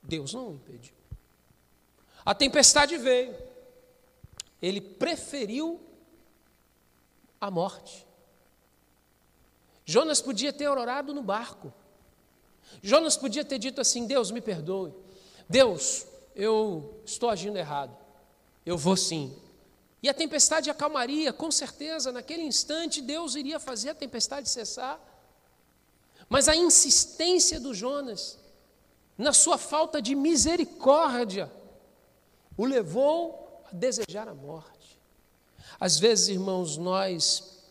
Deus 0.00 0.32
não 0.32 0.50
o 0.50 0.54
impediu. 0.54 0.94
A 2.24 2.32
tempestade 2.32 2.96
veio, 2.96 3.36
ele 4.62 4.80
preferiu 4.80 5.80
a 7.40 7.50
morte. 7.50 8.06
Jonas 9.84 10.22
podia 10.22 10.52
ter 10.52 10.68
orado 10.68 11.12
no 11.12 11.20
barco. 11.20 11.74
Jonas 12.80 13.16
podia 13.16 13.44
ter 13.44 13.58
dito 13.58 13.80
assim: 13.80 14.06
Deus, 14.06 14.30
me 14.30 14.40
perdoe. 14.40 14.94
Deus, 15.48 16.06
eu 16.36 17.02
estou 17.04 17.30
agindo 17.30 17.58
errado. 17.58 17.96
Eu 18.64 18.78
vou 18.78 18.96
sim. 18.96 19.36
E 20.04 20.08
a 20.10 20.12
tempestade 20.12 20.68
acalmaria, 20.68 21.32
com 21.32 21.50
certeza, 21.50 22.12
naquele 22.12 22.42
instante 22.42 23.00
Deus 23.00 23.36
iria 23.36 23.58
fazer 23.58 23.88
a 23.88 23.94
tempestade 23.94 24.50
cessar. 24.50 25.00
Mas 26.28 26.46
a 26.46 26.54
insistência 26.54 27.58
do 27.58 27.72
Jonas, 27.72 28.38
na 29.16 29.32
sua 29.32 29.56
falta 29.56 30.02
de 30.02 30.14
misericórdia, 30.14 31.50
o 32.54 32.66
levou 32.66 33.64
a 33.66 33.74
desejar 33.74 34.28
a 34.28 34.34
morte. 34.34 35.00
Às 35.80 35.98
vezes, 35.98 36.28
irmãos, 36.28 36.76
nós 36.76 37.62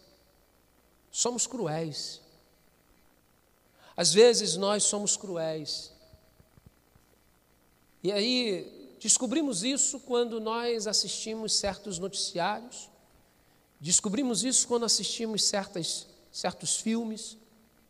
somos 1.11 1.45
cruéis. 1.45 2.19
Às 3.95 4.11
vezes 4.11 4.57
nós 4.57 4.81
somos 4.85 5.15
cruéis. 5.15 5.93
E 8.01 8.11
aí 8.11 8.82
descobrimos 9.03 9.63
isso 9.63 9.99
quando 9.99 10.39
nós 10.39 10.87
assistimos 10.87 11.53
certos 11.53 11.99
noticiários, 11.99 12.89
descobrimos 13.77 14.45
isso 14.45 14.65
quando 14.65 14.85
assistimos 14.85 15.43
certas, 15.43 16.07
certos 16.31 16.77
filmes, 16.77 17.37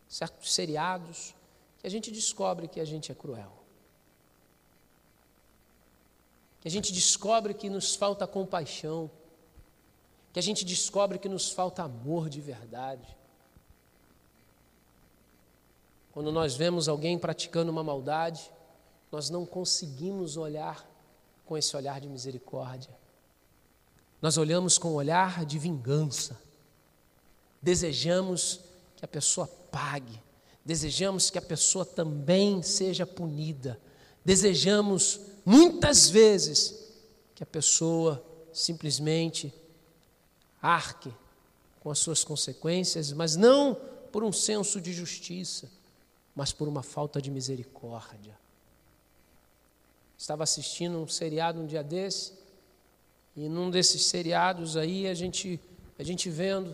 certos 0.09 0.51
seriados, 0.51 1.35
que 1.77 1.85
a 1.85 1.89
gente 1.89 2.09
descobre 2.09 2.67
que 2.67 2.79
a 2.79 2.85
gente 2.85 3.11
é 3.11 3.15
cruel. 3.15 3.51
Que 6.61 6.67
a 6.67 6.71
gente 6.71 6.91
descobre 6.91 7.53
que 7.53 7.69
nos 7.69 7.93
falta 7.93 8.25
compaixão, 8.25 9.11
que 10.31 10.39
a 10.39 10.43
gente 10.43 10.65
descobre 10.65 11.19
que 11.19 11.29
nos 11.29 11.51
falta 11.51 11.83
amor 11.83 12.27
de 12.27 12.41
verdade. 12.41 13.15
Quando 16.11 16.31
nós 16.31 16.55
vemos 16.55 16.87
alguém 16.87 17.19
praticando 17.19 17.71
uma 17.71 17.83
maldade, 17.83 18.51
nós 19.11 19.29
não 19.29 19.45
conseguimos 19.45 20.37
olhar 20.37 20.91
com 21.45 21.57
esse 21.57 21.75
olhar 21.75 21.99
de 21.99 22.07
misericórdia. 22.07 22.95
Nós 24.21 24.37
olhamos 24.37 24.77
com 24.77 24.89
o 24.89 24.95
olhar 24.95 25.45
de 25.45 25.59
vingança. 25.59 26.39
Desejamos 27.61 28.61
que 28.95 29.03
a 29.03 29.07
pessoa 29.07 29.47
pague. 29.47 30.21
Desejamos 30.63 31.29
que 31.29 31.37
a 31.37 31.41
pessoa 31.41 31.85
também 31.85 32.61
seja 32.61 33.05
punida. 33.05 33.79
Desejamos, 34.23 35.19
muitas 35.45 36.09
vezes, 36.09 36.91
que 37.35 37.43
a 37.43 37.45
pessoa 37.47 38.23
simplesmente 38.53 39.53
arque 40.61 41.13
com 41.81 41.91
as 41.91 41.99
suas 41.99 42.23
consequências, 42.23 43.11
mas 43.11 43.35
não 43.35 43.75
por 44.11 44.23
um 44.23 44.31
senso 44.31 44.79
de 44.79 44.93
justiça 44.93 45.69
mas 46.35 46.51
por 46.51 46.67
uma 46.67 46.83
falta 46.83 47.21
de 47.21 47.29
misericórdia. 47.29 48.37
Estava 50.23 50.43
assistindo 50.43 50.99
um 50.99 51.05
seriado 51.05 51.59
um 51.59 51.65
dia 51.65 51.83
desse, 51.83 52.31
e 53.35 53.49
num 53.49 53.69
desses 53.69 54.05
seriados 54.05 54.77
aí 54.77 55.05
a 55.05 55.13
gente, 55.13 55.59
a 55.99 56.03
gente 56.03 56.29
vendo 56.29 56.73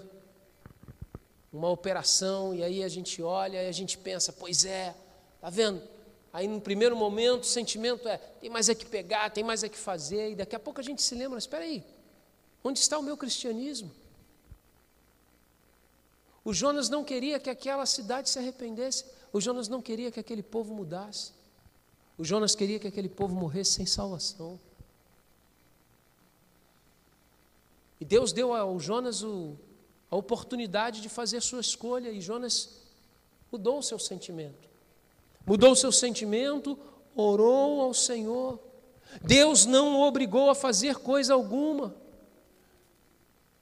uma 1.52 1.68
operação, 1.68 2.54
e 2.54 2.64
aí 2.64 2.84
a 2.84 2.88
gente 2.88 3.24
olha 3.24 3.64
e 3.64 3.68
a 3.68 3.72
gente 3.72 3.98
pensa, 3.98 4.32
pois 4.32 4.66
é, 4.66 4.96
tá 5.42 5.50
vendo? 5.50 5.82
Aí 6.32 6.48
no 6.48 6.62
primeiro 6.62 6.96
momento 6.96 7.42
o 7.42 7.48
sentimento 7.48 8.08
é, 8.08 8.20
tem 8.20 8.52
mais 8.52 8.70
é 8.70 8.76
que 8.76 8.86
pegar, 8.86 9.32
tem 9.32 9.44
mais 9.44 9.64
é 9.64 9.68
que 9.68 9.80
fazer, 9.80 10.34
e 10.34 10.36
daqui 10.36 10.56
a 10.56 10.60
pouco 10.60 10.80
a 10.80 10.84
gente 10.84 11.02
se 11.02 11.16
lembra, 11.16 11.40
espera 11.40 11.64
aí, 11.64 11.84
onde 12.64 12.78
está 12.78 13.00
o 13.00 13.02
meu 13.02 13.18
cristianismo? 13.18 13.92
O 16.46 16.54
Jonas 16.54 16.88
não 16.88 17.04
queria 17.04 17.40
que 17.40 17.50
aquela 17.50 17.88
cidade 17.88 18.30
se 18.30 18.38
arrependesse. 18.38 19.06
O 19.34 19.42
Jonas 19.42 19.68
não 19.68 19.82
queria 19.82 20.12
que 20.12 20.20
aquele 20.20 20.44
povo 20.44 20.72
mudasse. 20.72 21.39
O 22.20 22.26
Jonas 22.26 22.54
queria 22.54 22.78
que 22.78 22.88
aquele 22.88 23.08
povo 23.08 23.34
morresse 23.34 23.72
sem 23.72 23.86
salvação. 23.86 24.60
E 27.98 28.04
Deus 28.04 28.34
deu 28.34 28.54
ao 28.54 28.78
Jonas 28.78 29.24
o, 29.24 29.56
a 30.12 30.18
oportunidade 30.18 31.00
de 31.00 31.08
fazer 31.08 31.42
sua 31.42 31.62
escolha, 31.62 32.10
e 32.10 32.20
Jonas 32.20 32.82
mudou 33.50 33.80
o 33.80 33.84
seu 33.84 33.98
sentimento. 33.98 34.68
Mudou 35.46 35.72
o 35.72 35.76
seu 35.78 35.94
sentimento, 35.94 36.78
orou 37.16 37.80
ao 37.80 37.94
Senhor. 37.94 38.60
Deus 39.22 39.66
não 39.66 39.96
o 39.96 40.06
obrigou 40.06 40.50
a 40.50 40.56
fazer 40.56 40.98
coisa 40.98 41.34
alguma. 41.34 41.96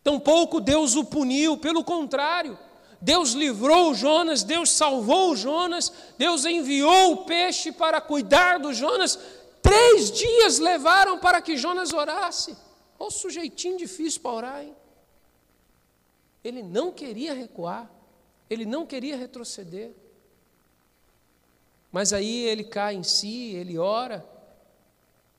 Tampouco 0.03 0.59
Deus 0.59 0.95
o 0.95 1.05
puniu, 1.05 1.57
pelo 1.57 1.83
contrário, 1.83 2.57
Deus 2.99 3.31
livrou 3.31 3.93
Jonas, 3.93 4.43
Deus 4.43 4.71
salvou 4.71 5.35
Jonas, 5.35 5.91
Deus 6.17 6.45
enviou 6.45 7.13
o 7.13 7.25
peixe 7.25 7.71
para 7.71 8.01
cuidar 8.01 8.59
do 8.59 8.73
Jonas. 8.73 9.19
Três 9.61 10.11
dias 10.11 10.59
levaram 10.59 11.19
para 11.19 11.41
que 11.41 11.57
Jonas 11.57 11.93
orasse. 11.93 12.57
Olha 12.99 13.07
o 13.07 13.11
sujeitinho 13.11 13.77
difícil 13.77 14.21
para 14.21 14.31
orar, 14.31 14.63
hein? 14.63 14.75
Ele 16.43 16.63
não 16.63 16.91
queria 16.91 17.33
recuar, 17.33 17.89
ele 18.49 18.65
não 18.65 18.85
queria 18.85 19.17
retroceder. 19.17 19.91
Mas 21.91 22.13
aí 22.13 22.45
ele 22.45 22.63
cai 22.63 22.95
em 22.95 23.03
si, 23.03 23.55
ele 23.55 23.77
ora, 23.77 24.25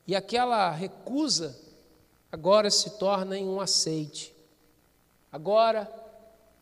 e 0.07 0.15
aquela 0.15 0.71
recusa 0.71 1.59
agora 2.31 2.71
se 2.71 2.99
torna 2.99 3.37
em 3.37 3.49
um 3.49 3.61
aceite. 3.61 4.35
Agora 5.31 5.91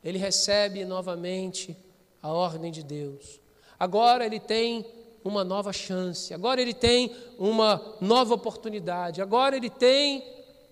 ele 0.07 0.19
recebe 0.19 0.85
novamente 0.85 1.77
a 2.23 2.33
ordem 2.33 2.71
de 2.71 2.85
Deus. 2.85 3.41
Agora 3.77 4.25
ele 4.25 4.39
tem 4.39 4.87
uma 5.25 5.43
nova 5.43 5.73
chance, 5.73 6.33
agora 6.33 6.63
ele 6.63 6.73
tem 6.73 7.13
uma 7.37 7.97
nova 8.01 8.33
oportunidade, 8.35 9.21
agora 9.21 9.57
ele 9.57 9.69
tem 9.69 10.25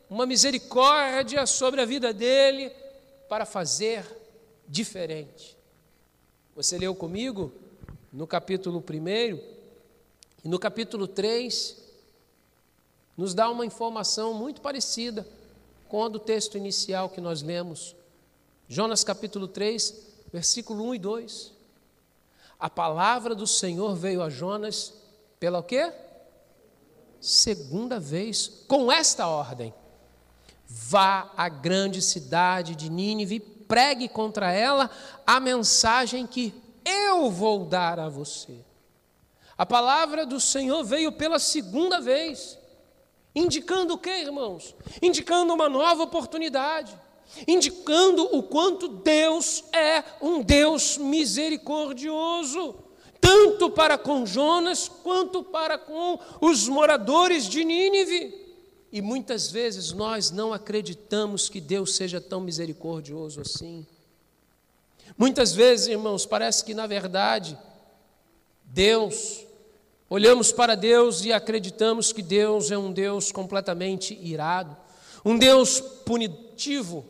uma 0.08 0.24
misericórdia 0.24 1.44
sobre 1.46 1.80
a 1.80 1.84
vida 1.84 2.12
dele 2.12 2.70
para 3.28 3.44
fazer 3.44 4.06
diferente. 4.68 5.58
Você 6.54 6.78
leu 6.78 6.94
comigo 6.94 7.50
no 8.12 8.28
capítulo 8.28 8.78
1 8.88 9.36
e 10.44 10.48
no 10.48 10.60
capítulo 10.60 11.08
3 11.08 11.82
nos 13.16 13.34
dá 13.34 13.50
uma 13.50 13.66
informação 13.66 14.32
muito 14.32 14.60
parecida 14.60 15.26
com 15.88 16.04
a 16.04 16.08
do 16.08 16.20
texto 16.20 16.56
inicial 16.56 17.08
que 17.08 17.20
nós 17.20 17.42
lemos 17.42 17.96
Jonas 18.68 19.04
capítulo 19.04 19.46
3, 19.46 19.94
versículo 20.32 20.84
1 20.88 20.94
e 20.94 20.98
2. 20.98 21.52
A 22.58 22.70
palavra 22.70 23.34
do 23.34 23.46
Senhor 23.46 23.94
veio 23.94 24.22
a 24.22 24.30
Jonas 24.30 24.94
pela 25.38 25.58
o 25.58 25.62
quê? 25.62 25.92
Segunda 27.20 28.00
vez, 28.00 28.64
com 28.66 28.90
esta 28.90 29.28
ordem: 29.28 29.74
Vá 30.66 31.30
à 31.36 31.48
grande 31.48 32.00
cidade 32.00 32.74
de 32.74 32.90
Nínive, 32.90 33.38
pregue 33.38 34.08
contra 34.08 34.50
ela 34.50 34.90
a 35.26 35.38
mensagem 35.40 36.26
que 36.26 36.54
eu 36.84 37.30
vou 37.30 37.66
dar 37.66 37.98
a 38.00 38.08
você. 38.08 38.64
A 39.58 39.66
palavra 39.66 40.24
do 40.24 40.40
Senhor 40.40 40.82
veio 40.82 41.12
pela 41.12 41.38
segunda 41.38 42.00
vez, 42.00 42.58
indicando 43.34 43.94
o 43.94 43.98
que, 43.98 44.10
irmãos? 44.10 44.74
Indicando 45.02 45.52
uma 45.52 45.68
nova 45.68 46.02
oportunidade 46.02 47.03
indicando 47.46 48.24
o 48.36 48.42
quanto 48.42 48.88
Deus 48.88 49.64
é 49.72 50.04
um 50.20 50.42
Deus 50.42 50.96
misericordioso, 50.96 52.76
tanto 53.20 53.70
para 53.70 53.98
com 53.98 54.26
Jonas 54.26 54.88
quanto 54.88 55.42
para 55.42 55.78
com 55.78 56.18
os 56.40 56.68
moradores 56.68 57.48
de 57.48 57.64
Nínive. 57.64 58.42
E 58.92 59.02
muitas 59.02 59.50
vezes 59.50 59.92
nós 59.92 60.30
não 60.30 60.52
acreditamos 60.52 61.48
que 61.48 61.60
Deus 61.60 61.96
seja 61.96 62.20
tão 62.20 62.40
misericordioso 62.40 63.40
assim. 63.40 63.84
Muitas 65.18 65.52
vezes, 65.52 65.88
irmãos, 65.88 66.24
parece 66.24 66.64
que 66.64 66.74
na 66.74 66.86
verdade, 66.86 67.58
Deus, 68.64 69.44
olhamos 70.08 70.52
para 70.52 70.74
Deus 70.74 71.24
e 71.24 71.32
acreditamos 71.32 72.12
que 72.12 72.22
Deus 72.22 72.70
é 72.70 72.78
um 72.78 72.92
Deus 72.92 73.32
completamente 73.32 74.18
irado, 74.22 74.76
um 75.24 75.38
Deus 75.38 75.80
punitivo, 75.80 77.04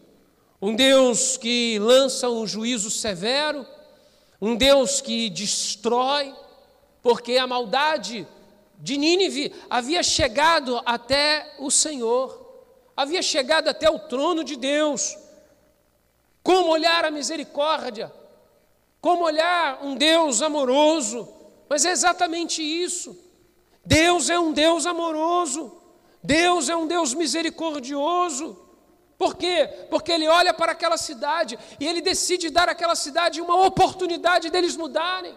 um 0.65 0.75
Deus 0.75 1.37
que 1.37 1.79
lança 1.79 2.31
um 2.31 2.47
juízo 2.47 2.91
severo, 2.91 3.67
um 4.41 4.57
Deus 4.57 4.99
que 4.99 5.29
destrói, 5.29 6.35
porque 7.03 7.37
a 7.37 7.47
maldade 7.47 8.27
de 8.79 8.97
Nínive 8.97 9.53
havia 9.69 10.03
chegado 10.03 10.81
até 10.87 11.55
o 11.59 11.71
Senhor, 11.71 12.65
havia 12.97 13.21
chegado 13.21 13.69
até 13.69 13.91
o 13.91 13.99
trono 13.99 14.43
de 14.43 14.57
Deus. 14.57 15.15
Como 16.43 16.71
olhar 16.71 17.05
a 17.05 17.11
misericórdia? 17.11 18.11
Como 19.03 19.23
olhar 19.23 19.85
um 19.85 19.95
Deus 19.95 20.41
amoroso? 20.41 21.29
Mas 21.69 21.85
é 21.85 21.91
exatamente 21.91 22.63
isso. 22.63 23.15
Deus 23.85 24.31
é 24.31 24.39
um 24.39 24.51
Deus 24.51 24.87
amoroso. 24.87 25.77
Deus 26.23 26.71
é 26.71 26.77
um 26.77 26.87
Deus 26.87 27.13
misericordioso. 27.13 28.64
Por 29.17 29.37
quê? 29.37 29.69
Porque 29.89 30.11
ele 30.11 30.27
olha 30.27 30.53
para 30.53 30.73
aquela 30.73 30.97
cidade 30.97 31.59
e 31.79 31.87
ele 31.87 32.01
decide 32.01 32.51
dar 32.51 32.69
àquela 32.69 32.97
cidade 32.97 33.41
uma 33.41 33.67
oportunidade 33.67 34.51
deles 34.51 34.77
mudarem. 34.77 35.37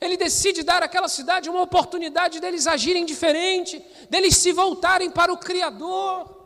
Ele 0.00 0.16
decide 0.16 0.62
dar 0.62 0.82
àquela 0.82 1.08
cidade 1.08 1.48
uma 1.48 1.62
oportunidade 1.62 2.38
deles 2.38 2.66
agirem 2.66 3.04
diferente, 3.04 3.84
deles 4.10 4.36
se 4.36 4.52
voltarem 4.52 5.10
para 5.10 5.32
o 5.32 5.38
Criador. 5.38 6.36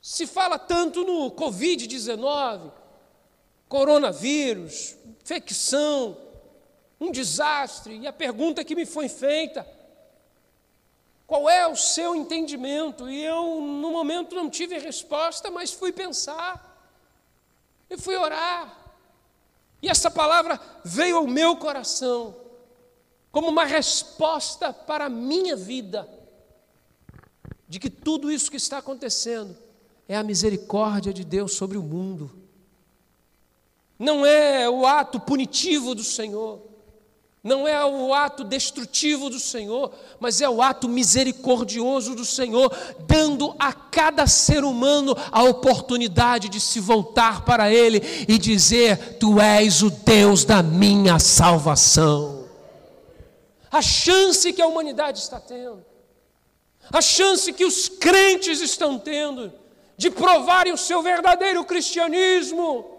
Se 0.00 0.26
fala 0.26 0.58
tanto 0.58 1.04
no 1.04 1.30
Covid-19, 1.32 2.70
coronavírus, 3.68 4.94
infecção, 5.20 6.16
um 7.00 7.10
desastre, 7.10 7.98
e 7.98 8.06
a 8.06 8.12
pergunta 8.12 8.64
que 8.64 8.76
me 8.76 8.86
foi 8.86 9.08
feita: 9.08 9.66
qual 11.26 11.50
é 11.50 11.66
o 11.66 11.74
seu 11.74 12.14
entendimento? 12.14 13.10
E 13.10 13.24
eu, 13.24 13.60
no 13.60 13.90
momento, 13.90 14.36
não 14.36 14.48
tive 14.48 14.78
resposta, 14.78 15.50
mas 15.50 15.72
fui 15.72 15.92
pensar. 15.92 16.74
E 17.90 17.96
fui 17.96 18.16
orar. 18.16 18.94
E 19.82 19.88
essa 19.88 20.10
palavra 20.10 20.60
veio 20.84 21.16
ao 21.16 21.26
meu 21.26 21.56
coração 21.56 22.36
como 23.32 23.48
uma 23.48 23.64
resposta 23.64 24.72
para 24.72 25.06
a 25.06 25.10
minha 25.10 25.54
vida, 25.56 26.08
de 27.68 27.78
que 27.78 27.90
tudo 27.90 28.30
isso 28.30 28.50
que 28.50 28.56
está 28.56 28.78
acontecendo 28.78 29.56
é 30.08 30.16
a 30.16 30.22
misericórdia 30.22 31.12
de 31.12 31.24
Deus 31.24 31.52
sobre 31.52 31.76
o 31.76 31.82
mundo. 31.82 32.32
Não 33.98 34.24
é 34.24 34.70
o 34.70 34.86
ato 34.86 35.18
punitivo 35.20 35.94
do 35.94 36.04
Senhor 36.04 36.75
não 37.46 37.66
é 37.66 37.86
o 37.86 38.12
ato 38.12 38.42
destrutivo 38.42 39.30
do 39.30 39.38
Senhor, 39.38 39.92
mas 40.18 40.40
é 40.40 40.48
o 40.48 40.60
ato 40.60 40.88
misericordioso 40.88 42.16
do 42.16 42.24
Senhor, 42.24 42.76
dando 43.06 43.54
a 43.56 43.72
cada 43.72 44.26
ser 44.26 44.64
humano 44.64 45.16
a 45.30 45.44
oportunidade 45.44 46.48
de 46.48 46.60
se 46.60 46.80
voltar 46.80 47.44
para 47.44 47.72
Ele 47.72 48.02
e 48.26 48.36
dizer: 48.36 49.16
Tu 49.18 49.40
és 49.40 49.80
o 49.80 49.90
Deus 49.90 50.44
da 50.44 50.60
minha 50.60 51.20
salvação. 51.20 52.48
A 53.70 53.80
chance 53.80 54.52
que 54.52 54.60
a 54.60 54.66
humanidade 54.66 55.20
está 55.20 55.38
tendo, 55.38 55.84
a 56.92 57.00
chance 57.00 57.52
que 57.52 57.64
os 57.64 57.88
crentes 57.88 58.60
estão 58.60 58.98
tendo 58.98 59.52
de 59.96 60.10
provarem 60.10 60.72
o 60.72 60.78
seu 60.78 61.00
verdadeiro 61.00 61.64
cristianismo, 61.64 62.90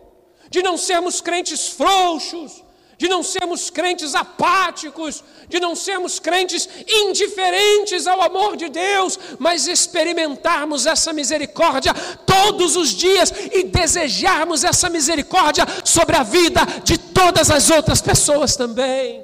de 0.49 0.63
não 0.63 0.77
sermos 0.77 1.19
crentes 1.19 1.67
frouxos, 1.67 2.63
de 2.97 3.07
não 3.07 3.21
sermos 3.21 3.69
crentes 3.69 4.15
apáticos, 4.15 5.23
de 5.47 5.59
não 5.59 5.75
sermos 5.75 6.19
crentes 6.19 6.67
indiferentes 6.87 8.07
ao 8.07 8.21
amor 8.21 8.57
de 8.57 8.69
Deus, 8.69 9.19
mas 9.37 9.67
experimentarmos 9.67 10.85
essa 10.85 11.13
misericórdia 11.13 11.93
todos 12.25 12.75
os 12.75 12.89
dias 12.89 13.31
e 13.51 13.63
desejarmos 13.63 14.63
essa 14.63 14.89
misericórdia 14.89 15.65
sobre 15.85 16.15
a 16.15 16.23
vida 16.23 16.61
de 16.83 16.97
todas 16.97 17.51
as 17.51 17.69
outras 17.69 18.01
pessoas 18.01 18.55
também, 18.55 19.23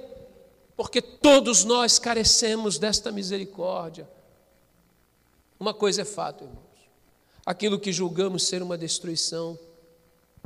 porque 0.77 1.01
todos 1.01 1.63
nós 1.63 1.97
carecemos 1.97 2.77
desta 2.77 3.11
misericórdia. 3.11 4.07
Uma 5.59 5.73
coisa 5.73 6.03
é 6.03 6.05
fato, 6.05 6.43
irmãos: 6.43 6.89
aquilo 7.45 7.79
que 7.79 7.91
julgamos 7.91 8.43
ser 8.43 8.61
uma 8.61 8.77
destruição, 8.77 9.57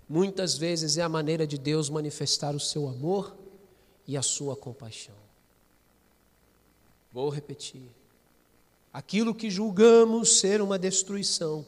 muitas 0.07 0.57
vezes 0.57 0.97
é 0.97 1.01
a 1.01 1.09
maneira 1.09 1.45
de 1.45 1.57
Deus 1.57 1.89
manifestar 1.89 2.55
o 2.55 2.59
seu 2.59 2.87
amor 2.87 3.35
e 4.07 4.15
a 4.15 4.21
sua 4.21 4.55
compaixão. 4.55 5.15
Vou 7.11 7.29
repetir. 7.29 7.89
Aquilo 8.93 9.35
que 9.35 9.49
julgamos 9.49 10.39
ser 10.39 10.61
uma 10.61 10.79
destruição, 10.79 11.65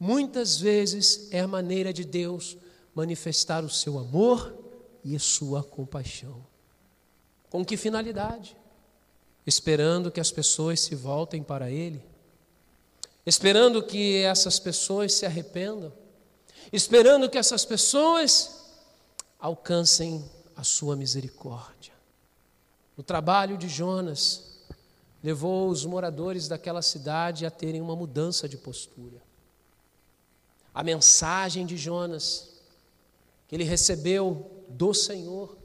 muitas 0.00 0.58
vezes 0.58 1.28
é 1.30 1.40
a 1.40 1.48
maneira 1.48 1.92
de 1.92 2.04
Deus 2.04 2.56
manifestar 2.94 3.64
o 3.64 3.70
seu 3.70 3.98
amor 3.98 4.54
e 5.04 5.14
a 5.14 5.20
sua 5.20 5.62
compaixão. 5.62 6.44
Com 7.50 7.64
que 7.64 7.76
finalidade? 7.76 8.56
Esperando 9.46 10.10
que 10.10 10.20
as 10.20 10.30
pessoas 10.30 10.80
se 10.80 10.94
voltem 10.94 11.42
para 11.42 11.70
Ele, 11.70 12.02
esperando 13.24 13.82
que 13.82 14.16
essas 14.16 14.58
pessoas 14.58 15.14
se 15.14 15.24
arrependam 15.24 15.92
esperando 16.72 17.28
que 17.28 17.38
essas 17.38 17.64
pessoas 17.64 18.58
alcancem 19.38 20.24
a 20.56 20.64
sua 20.64 20.96
misericórdia. 20.96 21.92
O 22.96 23.02
trabalho 23.02 23.56
de 23.56 23.68
Jonas 23.68 24.58
levou 25.22 25.68
os 25.68 25.84
moradores 25.84 26.48
daquela 26.48 26.82
cidade 26.82 27.46
a 27.46 27.50
terem 27.50 27.80
uma 27.80 27.96
mudança 27.96 28.48
de 28.48 28.56
postura. 28.56 29.22
A 30.74 30.82
mensagem 30.82 31.64
de 31.64 31.76
Jonas, 31.76 32.60
que 33.46 33.54
ele 33.54 33.64
recebeu 33.64 34.64
do 34.68 34.92
Senhor, 34.92 35.56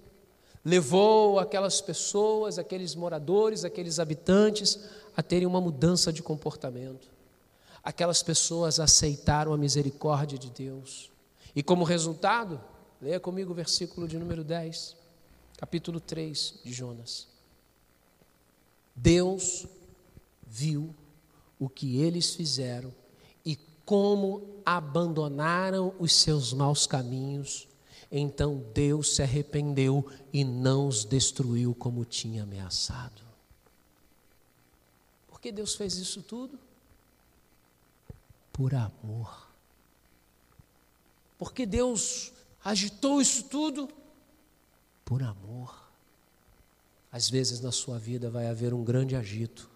levou 0.64 1.40
aquelas 1.40 1.82
pessoas, 1.82 2.58
aqueles 2.58 2.96
moradores, 2.96 3.66
aqueles 3.66 4.00
habitantes 4.00 4.80
a 5.16 5.22
terem 5.22 5.48
uma 5.48 5.60
mudança 5.60 6.12
de 6.14 6.24
comportamento 6.24 7.14
aquelas 7.84 8.24
pessoas 8.24 8.80
aceitaram 8.80 9.54
a 9.54 9.58
misericórdia 9.58 10.38
de 10.38 10.50
Deus. 10.50 11.12
E 11.56 11.62
como 11.62 11.84
resultado, 11.84 12.62
leia 13.02 13.20
comigo 13.20 13.52
o 13.52 13.56
versículo 13.56 14.08
de 14.08 14.18
número 14.18 14.44
10, 14.44 14.96
capítulo 15.58 16.00
3 16.00 16.62
de 16.64 16.72
Jonas. 16.72 17.28
Deus 18.96 19.68
viu 20.48 20.96
o 21.60 21.68
que 21.68 21.98
eles 21.98 22.34
fizeram 22.34 22.94
e 23.46 23.58
como 23.86 24.62
abandonaram 24.66 25.94
os 26.00 26.14
seus 26.14 26.54
maus 26.54 26.88
caminhos. 26.88 27.68
Então 28.12 28.64
Deus 28.74 29.16
se 29.16 29.24
arrependeu 29.24 30.08
e 30.32 30.44
não 30.44 30.88
os 30.88 31.04
destruiu 31.04 31.74
como 31.76 32.06
tinha 32.06 32.44
ameaçado. 32.44 33.22
Por 35.28 35.42
que 35.42 35.52
Deus 35.52 35.76
fez 35.76 35.96
isso 35.96 36.22
tudo? 36.22 36.58
Por 38.54 38.74
amor. 38.76 39.50
Porque 41.38 41.66
Deus 41.66 42.32
agitou 42.64 43.20
isso 43.20 43.46
tudo 43.46 43.90
por 45.04 45.22
amor. 45.24 45.92
Às 47.12 47.30
vezes 47.30 47.60
na 47.60 47.72
sua 47.72 48.00
vida 48.00 48.30
vai 48.30 48.48
haver 48.48 48.74
um 48.74 48.84
grande 48.84 49.16
agito 49.16 49.70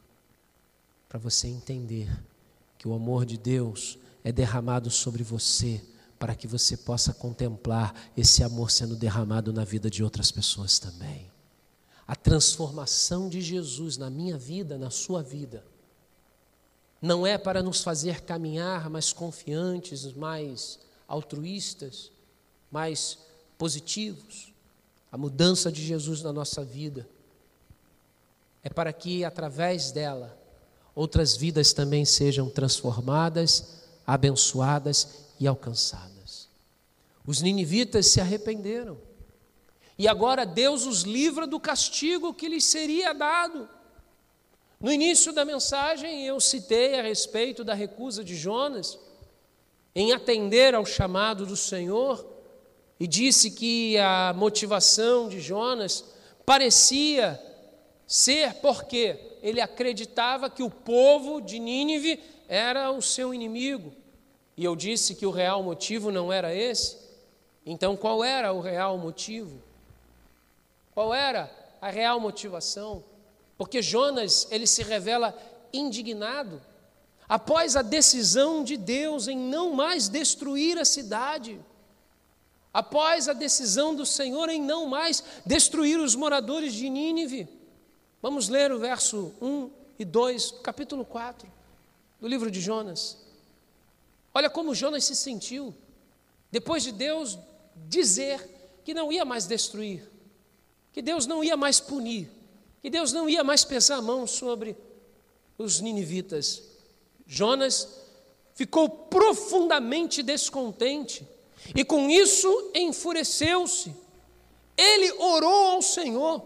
para 1.10 1.20
você 1.20 1.48
entender 1.48 2.10
que 2.78 2.88
o 2.88 2.94
amor 2.94 3.26
de 3.26 3.38
Deus 3.38 3.98
é 4.24 4.32
derramado 4.32 4.90
sobre 4.90 5.24
você 5.24 5.84
para 6.20 6.36
que 6.36 6.48
você 6.48 6.78
possa 6.78 7.14
contemplar 7.14 7.94
esse 8.16 8.44
amor 8.44 8.72
sendo 8.72 8.96
derramado 8.96 9.52
na 9.52 9.64
vida 9.64 9.90
de 9.90 10.04
outras 10.04 10.32
pessoas 10.32 10.80
também. 10.80 11.30
A 12.08 12.16
transformação 12.16 13.30
de 13.30 13.42
Jesus 13.42 13.98
na 13.98 14.10
minha 14.10 14.38
vida, 14.38 14.78
na 14.78 14.90
sua 14.90 15.22
vida 15.22 15.64
não 17.02 17.26
é 17.26 17.38
para 17.38 17.62
nos 17.62 17.82
fazer 17.82 18.22
caminhar 18.22 18.90
mais 18.90 19.14
confiantes, 19.14 20.12
mais 20.14 20.80
altruístas, 21.08 22.12
mais 22.72 23.18
positivos. 23.58 24.54
A 25.12 25.18
mudança 25.18 25.72
de 25.72 25.86
Jesus 25.86 26.22
na 26.22 26.34
nossa 26.34 26.64
vida 26.64 27.08
é 28.64 28.70
para 28.70 28.92
que, 28.92 29.24
através 29.24 29.92
dela, 29.92 30.38
outras 30.94 31.38
vidas 31.38 31.72
também 31.72 32.04
sejam 32.04 32.50
transformadas, 32.50 33.78
abençoadas 34.06 35.08
e 35.40 35.48
alcançadas. 35.48 36.50
Os 37.26 37.42
ninivitas 37.42 38.08
se 38.08 38.20
arrependeram. 38.20 38.98
E 39.98 40.08
agora 40.08 40.46
Deus 40.46 40.86
os 40.86 41.02
livra 41.02 41.48
do 41.48 41.60
castigo 41.60 42.34
que 42.34 42.48
lhes 42.48 42.66
seria 42.66 43.14
dado. 43.14 43.68
No 44.80 44.92
início 44.92 45.34
da 45.34 45.44
mensagem, 45.44 46.24
eu 46.26 46.40
citei 46.40 47.00
a 47.00 47.02
respeito 47.02 47.64
da 47.64 47.74
recusa 47.74 48.24
de 48.24 48.36
Jonas 48.36 49.00
em 49.96 50.14
atender 50.14 50.76
ao 50.76 50.86
chamado 50.86 51.48
do 51.48 51.58
Senhor 51.58 52.24
e 53.00 53.08
disse 53.08 53.50
que 53.50 53.98
a 53.98 54.34
motivação 54.36 55.28
de 55.30 55.40
Jonas 55.40 56.06
parecia 56.46 57.42
ser 58.06 58.54
porque 58.56 59.20
ele 59.42 59.60
acreditava 59.60 60.48
que 60.48 60.62
o 60.62 60.70
povo 60.70 61.42
de 61.42 61.58
Nínive 61.58 62.24
era 62.48 62.92
o 62.92 63.02
seu 63.02 63.34
inimigo. 63.34 63.92
E 64.56 64.64
eu 64.64 64.76
disse 64.76 65.16
que 65.16 65.26
o 65.26 65.32
real 65.32 65.64
motivo 65.64 66.12
não 66.12 66.32
era 66.32 66.54
esse. 66.54 66.98
Então, 67.66 67.98
qual 67.98 68.24
era 68.24 68.54
o 68.54 68.62
real 68.62 68.98
motivo? 68.98 69.60
Qual 70.94 71.14
era 71.14 71.52
a 71.82 71.90
real 71.90 72.20
motivação? 72.20 73.04
Porque 73.58 73.82
Jonas, 73.82 74.48
ele 74.52 74.68
se 74.68 74.84
revela 74.84 75.38
indignado 75.74 76.62
após 77.28 77.76
a 77.76 77.82
decisão 77.82 78.64
de 78.64 78.78
Deus 78.78 79.28
em 79.28 79.38
não 79.38 79.74
mais 79.74 80.08
destruir 80.08 80.78
a 80.78 80.86
cidade. 80.86 81.60
Após 82.74 83.28
a 83.28 83.34
decisão 83.34 83.96
do 83.96 84.06
Senhor 84.06 84.50
em 84.50 84.62
não 84.62 84.88
mais 84.88 85.24
destruir 85.46 86.00
os 86.00 86.16
moradores 86.16 86.74
de 86.74 86.90
Nínive. 86.90 87.48
Vamos 88.22 88.50
ler 88.50 88.72
o 88.72 88.80
verso 88.80 89.34
1 89.42 89.70
e 90.00 90.06
2, 90.06 90.52
capítulo 90.64 91.04
4 91.04 91.52
do 92.20 92.28
livro 92.28 92.50
de 92.52 92.62
Jonas. 92.62 93.18
Olha 94.34 94.50
como 94.50 94.76
Jonas 94.76 95.06
se 95.06 95.16
sentiu 95.16 95.74
depois 96.52 96.84
de 96.84 96.92
Deus 96.92 97.38
dizer 97.88 98.82
que 98.84 98.94
não 98.94 99.12
ia 99.12 99.26
mais 99.26 99.46
destruir, 99.46 100.10
que 100.94 101.02
Deus 101.02 101.26
não 101.26 101.44
ia 101.44 101.58
mais 101.58 101.80
punir, 101.80 102.30
que 102.88 102.92
Deus 102.92 103.12
não 103.12 103.28
ia 103.28 103.44
mais 103.44 103.66
pesar 103.66 103.98
a 103.98 104.02
mão 104.02 104.26
sobre 104.26 104.74
os 105.58 105.82
ninivitas. 105.82 106.64
Jonas 107.26 107.86
ficou 108.56 108.88
profundamente 108.88 110.24
descontente 110.24 111.28
e 111.76 111.84
com 111.84 112.10
isso 112.10 112.72
enfureceu-se. 112.74 113.94
Ele 114.78 115.12
orou 115.20 115.72
ao 115.72 115.82
Senhor: 115.82 116.42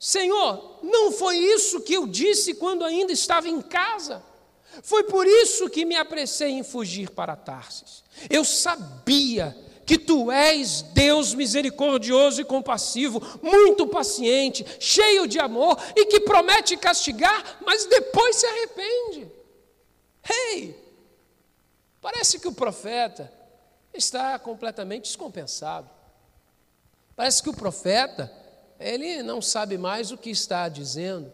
Senhor, 0.00 0.80
não 0.82 1.12
foi 1.12 1.36
isso 1.36 1.80
que 1.82 1.94
eu 1.94 2.08
disse 2.08 2.54
quando 2.54 2.84
ainda 2.84 3.12
estava 3.12 3.48
em 3.48 3.62
casa? 3.62 4.20
Foi 4.82 5.04
por 5.04 5.28
isso 5.28 5.70
que 5.70 5.84
me 5.84 5.94
apressei 5.94 6.50
em 6.50 6.64
fugir 6.64 7.10
para 7.10 7.36
Tarsis. 7.36 8.02
Eu 8.28 8.44
sabia 8.44 9.56
que 9.88 9.96
tu 9.96 10.30
és 10.30 10.82
Deus 10.82 11.32
misericordioso 11.32 12.42
e 12.42 12.44
compassivo, 12.44 13.22
muito 13.42 13.86
paciente, 13.86 14.62
cheio 14.78 15.26
de 15.26 15.40
amor 15.40 15.78
e 15.96 16.04
que 16.04 16.20
promete 16.20 16.76
castigar, 16.76 17.58
mas 17.64 17.86
depois 17.86 18.36
se 18.36 18.44
arrepende. 18.44 19.32
Ei, 20.30 20.76
parece 22.02 22.38
que 22.38 22.46
o 22.46 22.52
profeta 22.52 23.32
está 23.94 24.38
completamente 24.38 25.04
descompensado. 25.04 25.88
Parece 27.16 27.42
que 27.42 27.48
o 27.48 27.54
profeta, 27.54 28.30
ele 28.78 29.22
não 29.22 29.40
sabe 29.40 29.78
mais 29.78 30.12
o 30.12 30.18
que 30.18 30.28
está 30.28 30.68
dizendo. 30.68 31.32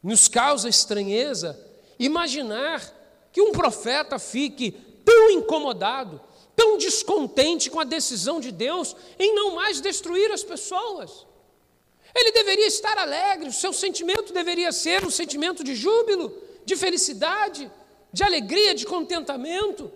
Nos 0.00 0.28
causa 0.28 0.68
estranheza 0.68 1.58
imaginar 1.98 2.88
que 3.32 3.42
um 3.42 3.50
profeta 3.50 4.16
fique 4.16 4.70
tão 5.04 5.32
incomodado 5.32 6.27
tão 6.58 6.76
descontente 6.76 7.70
com 7.70 7.78
a 7.78 7.84
decisão 7.84 8.40
de 8.40 8.50
Deus 8.50 8.96
em 9.16 9.32
não 9.32 9.54
mais 9.54 9.80
destruir 9.80 10.32
as 10.32 10.42
pessoas. 10.42 11.24
Ele 12.12 12.32
deveria 12.32 12.66
estar 12.66 12.98
alegre, 12.98 13.48
o 13.48 13.52
seu 13.52 13.72
sentimento 13.72 14.32
deveria 14.32 14.72
ser 14.72 15.06
um 15.06 15.10
sentimento 15.10 15.62
de 15.62 15.76
júbilo, 15.76 16.36
de 16.64 16.74
felicidade, 16.74 17.70
de 18.12 18.24
alegria, 18.24 18.74
de 18.74 18.84
contentamento. 18.84 19.92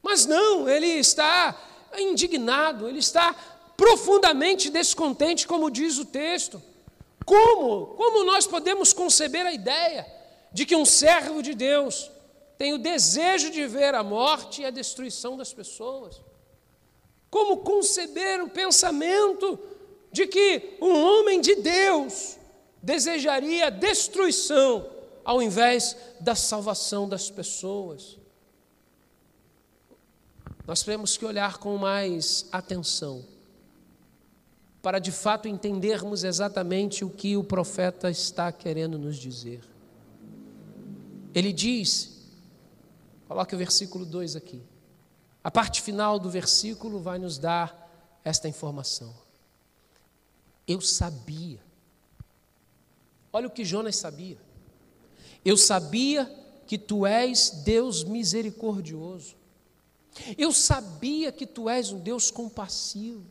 Mas 0.00 0.24
não, 0.24 0.66
ele 0.66 0.86
está 0.86 1.54
indignado, 1.98 2.88
ele 2.88 3.00
está 3.00 3.34
profundamente 3.76 4.70
descontente, 4.70 5.46
como 5.46 5.70
diz 5.70 5.98
o 5.98 6.04
texto. 6.06 6.62
Como? 7.26 7.88
Como 7.88 8.24
nós 8.24 8.46
podemos 8.46 8.94
conceber 8.94 9.44
a 9.44 9.52
ideia 9.52 10.06
de 10.50 10.64
que 10.64 10.74
um 10.74 10.86
servo 10.86 11.42
de 11.42 11.52
Deus 11.52 12.10
tem 12.58 12.74
o 12.74 12.78
desejo 12.78 13.50
de 13.50 13.64
ver 13.66 13.94
a 13.94 14.02
morte 14.02 14.62
e 14.62 14.64
a 14.64 14.70
destruição 14.70 15.36
das 15.36 15.54
pessoas. 15.54 16.20
Como 17.30 17.58
conceber 17.58 18.42
o 18.42 18.50
pensamento 18.50 19.58
de 20.10 20.26
que 20.26 20.76
um 20.82 20.92
homem 20.92 21.40
de 21.40 21.54
Deus 21.54 22.36
desejaria 22.82 23.68
a 23.68 23.70
destruição 23.70 24.90
ao 25.24 25.40
invés 25.40 25.96
da 26.18 26.34
salvação 26.34 27.08
das 27.08 27.30
pessoas? 27.30 28.18
Nós 30.66 30.82
temos 30.82 31.16
que 31.16 31.24
olhar 31.24 31.58
com 31.58 31.76
mais 31.76 32.46
atenção 32.50 33.24
para 34.82 34.98
de 34.98 35.12
fato 35.12 35.46
entendermos 35.46 36.24
exatamente 36.24 37.04
o 37.04 37.10
que 37.10 37.36
o 37.36 37.44
profeta 37.44 38.10
está 38.10 38.50
querendo 38.50 38.98
nos 38.98 39.16
dizer. 39.16 39.60
Ele 41.34 41.52
diz 41.52 42.17
Coloque 43.28 43.54
o 43.54 43.58
versículo 43.58 44.06
2 44.06 44.36
aqui. 44.36 44.62
A 45.44 45.50
parte 45.50 45.82
final 45.82 46.18
do 46.18 46.30
versículo 46.30 46.98
vai 46.98 47.18
nos 47.18 47.38
dar 47.38 48.18
esta 48.24 48.48
informação. 48.48 49.14
Eu 50.66 50.80
sabia. 50.80 51.60
Olha 53.32 53.46
o 53.46 53.50
que 53.50 53.64
Jonas 53.64 53.96
sabia. 53.96 54.38
Eu 55.44 55.56
sabia 55.56 56.24
que 56.66 56.78
tu 56.78 57.06
és 57.06 57.50
Deus 57.50 58.02
misericordioso. 58.02 59.36
Eu 60.36 60.52
sabia 60.52 61.30
que 61.30 61.46
tu 61.46 61.68
és 61.68 61.92
um 61.92 61.98
Deus 61.98 62.30
compassivo. 62.30 63.24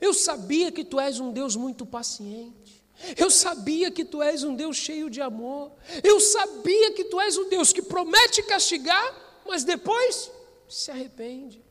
Eu 0.00 0.14
sabia 0.14 0.72
que 0.72 0.84
tu 0.84 0.98
és 0.98 1.20
um 1.20 1.32
Deus 1.32 1.56
muito 1.56 1.84
paciente. 1.84 2.77
Eu 3.16 3.30
sabia 3.30 3.90
que 3.90 4.04
tu 4.04 4.22
és 4.22 4.42
um 4.42 4.54
Deus 4.54 4.76
cheio 4.76 5.08
de 5.08 5.20
amor. 5.20 5.72
Eu 6.02 6.20
sabia 6.20 6.92
que 6.92 7.04
tu 7.04 7.20
és 7.20 7.36
um 7.36 7.48
Deus 7.48 7.72
que 7.72 7.82
promete 7.82 8.42
castigar, 8.42 9.40
mas 9.46 9.64
depois 9.64 10.30
se 10.68 10.90
arrepende. 10.90 11.62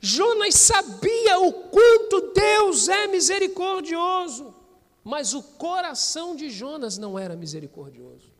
Jonas 0.00 0.54
sabia 0.54 1.40
o 1.40 1.52
quanto 1.52 2.32
Deus 2.32 2.88
é 2.88 3.06
misericordioso, 3.08 4.54
mas 5.02 5.34
o 5.34 5.42
coração 5.42 6.36
de 6.36 6.50
Jonas 6.50 6.96
não 6.98 7.18
era 7.18 7.34
misericordioso. 7.34 8.30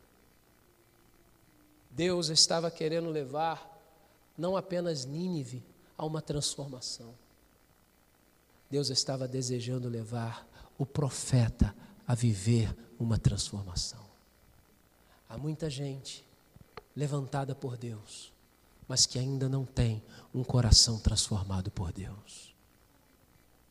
Deus 1.91 2.29
estava 2.29 2.71
querendo 2.71 3.11
levar 3.11 3.69
não 4.39 4.57
apenas 4.57 5.05
Nínive 5.05 5.63
a 5.99 6.05
uma 6.05 6.23
transformação. 6.23 7.15
Deus 8.71 8.89
estava 8.89 9.27
desejando 9.27 9.89
levar 9.89 10.47
o 10.79 10.87
profeta 10.87 11.75
a 12.11 12.15
viver 12.17 12.77
uma 12.99 13.17
transformação. 13.17 14.05
Há 15.29 15.39
muita 15.39 15.71
gente 15.71 16.27
levantada 16.97 17.55
por 17.55 17.77
Deus, 17.77 18.33
mas 18.89 19.07
que 19.07 19.17
ainda 19.17 19.49
não 19.49 19.65
tem 19.65 20.03
um 20.35 20.43
coração 20.43 20.99
transformado 20.99 21.71
por 21.71 21.93
Deus. 21.93 22.53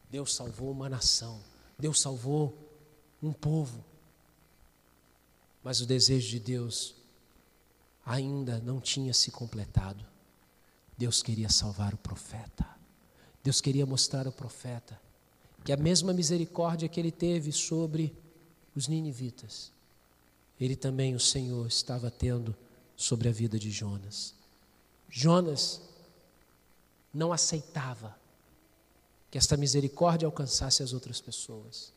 Deus 0.10 0.34
salvou 0.34 0.72
uma 0.72 0.88
nação, 0.88 1.42
Deus 1.78 2.00
salvou 2.00 2.58
um 3.22 3.34
povo, 3.34 3.84
mas 5.62 5.82
o 5.82 5.86
desejo 5.86 6.30
de 6.30 6.40
Deus 6.40 6.96
ainda 8.06 8.60
não 8.60 8.80
tinha 8.80 9.14
se 9.14 9.32
completado. 9.32 10.06
Deus 10.98 11.22
queria 11.22 11.50
salvar 11.50 11.94
o 11.94 11.98
profeta. 11.98 12.66
Deus 13.44 13.60
queria 13.60 13.86
mostrar 13.86 14.28
ao 14.28 14.32
profeta 14.32 14.98
que 15.66 15.74
a 15.74 15.78
mesma 15.78 16.14
misericórdia 16.14 16.88
que 16.88 16.98
ele 16.98 17.12
teve 17.12 17.52
sobre 17.52 18.16
os 18.76 18.88
ninivitas, 18.88 19.72
ele 20.60 20.76
também, 20.76 21.16
o 21.16 21.20
Senhor, 21.20 21.68
estava 21.68 22.12
tendo 22.12 22.56
sobre 22.96 23.30
a 23.30 23.32
vida 23.32 23.58
de 23.58 23.72
Jonas. 23.72 24.34
Jonas 25.10 25.82
não 27.14 27.32
aceitava 27.32 28.16
que 29.32 29.38
esta 29.38 29.56
misericórdia 29.56 30.26
alcançasse 30.26 30.84
as 30.84 30.92
outras 30.92 31.22
pessoas. 31.22 31.94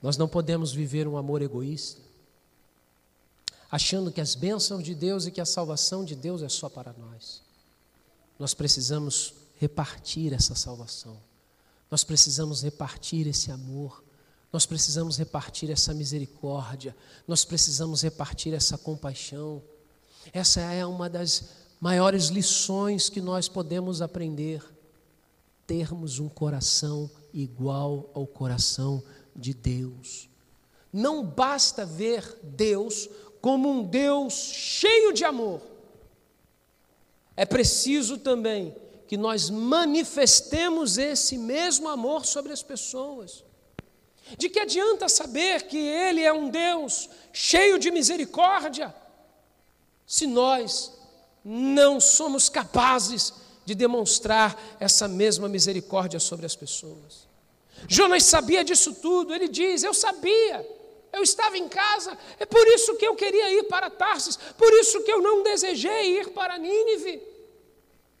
Nós 0.00 0.16
não 0.16 0.28
podemos 0.28 0.72
viver 0.72 1.06
um 1.06 1.16
amor 1.16 1.42
egoísta, 1.42 2.00
achando 3.70 4.10
que 4.10 4.20
as 4.20 4.34
bênçãos 4.34 4.82
de 4.82 4.94
Deus 4.94 5.26
e 5.26 5.30
que 5.30 5.40
a 5.40 5.46
salvação 5.46 6.04
de 6.04 6.16
Deus 6.16 6.42
é 6.42 6.48
só 6.48 6.68
para 6.68 6.92
nós. 6.92 7.42
Nós 8.38 8.54
precisamos 8.54 9.34
repartir 9.58 10.32
essa 10.32 10.54
salvação, 10.54 11.16
nós 11.90 12.02
precisamos 12.02 12.62
repartir 12.62 13.26
esse 13.26 13.52
amor, 13.52 14.01
nós 14.52 14.66
precisamos 14.66 15.16
repartir 15.16 15.70
essa 15.70 15.94
misericórdia, 15.94 16.94
nós 17.26 17.44
precisamos 17.44 18.02
repartir 18.02 18.52
essa 18.52 18.76
compaixão. 18.76 19.62
Essa 20.32 20.60
é 20.60 20.84
uma 20.84 21.08
das 21.08 21.44
maiores 21.80 22.26
lições 22.26 23.08
que 23.08 23.20
nós 23.20 23.48
podemos 23.48 24.02
aprender, 24.02 24.62
termos 25.66 26.18
um 26.18 26.28
coração 26.28 27.10
igual 27.32 28.10
ao 28.12 28.26
coração 28.26 29.02
de 29.34 29.54
Deus. 29.54 30.28
Não 30.92 31.24
basta 31.24 31.86
ver 31.86 32.38
Deus 32.42 33.08
como 33.40 33.70
um 33.70 33.82
Deus 33.82 34.34
cheio 34.34 35.14
de 35.14 35.24
amor. 35.24 35.62
É 37.34 37.46
preciso 37.46 38.18
também 38.18 38.76
que 39.08 39.16
nós 39.16 39.48
manifestemos 39.48 40.98
esse 40.98 41.38
mesmo 41.38 41.88
amor 41.88 42.26
sobre 42.26 42.52
as 42.52 42.62
pessoas. 42.62 43.42
De 44.38 44.48
que 44.48 44.60
adianta 44.60 45.08
saber 45.08 45.62
que 45.62 45.78
Ele 45.78 46.22
é 46.22 46.32
um 46.32 46.48
Deus 46.48 47.08
cheio 47.32 47.78
de 47.78 47.90
misericórdia, 47.90 48.94
se 50.06 50.26
nós 50.26 50.92
não 51.44 52.00
somos 52.00 52.48
capazes 52.48 53.32
de 53.64 53.74
demonstrar 53.74 54.60
essa 54.78 55.06
mesma 55.08 55.48
misericórdia 55.48 56.18
sobre 56.18 56.46
as 56.46 56.56
pessoas? 56.56 57.26
Jonas 57.88 58.24
sabia 58.24 58.64
disso 58.64 58.94
tudo, 58.94 59.34
ele 59.34 59.48
diz: 59.48 59.82
Eu 59.82 59.94
sabia, 59.94 60.68
eu 61.12 61.22
estava 61.22 61.58
em 61.58 61.68
casa, 61.68 62.16
é 62.38 62.46
por 62.46 62.66
isso 62.68 62.96
que 62.96 63.06
eu 63.06 63.14
queria 63.14 63.50
ir 63.52 63.64
para 63.64 63.90
Tarsis, 63.90 64.36
por 64.56 64.72
isso 64.74 65.02
que 65.02 65.10
eu 65.10 65.20
não 65.20 65.42
desejei 65.42 66.18
ir 66.20 66.30
para 66.30 66.58
Nínive, 66.58 67.22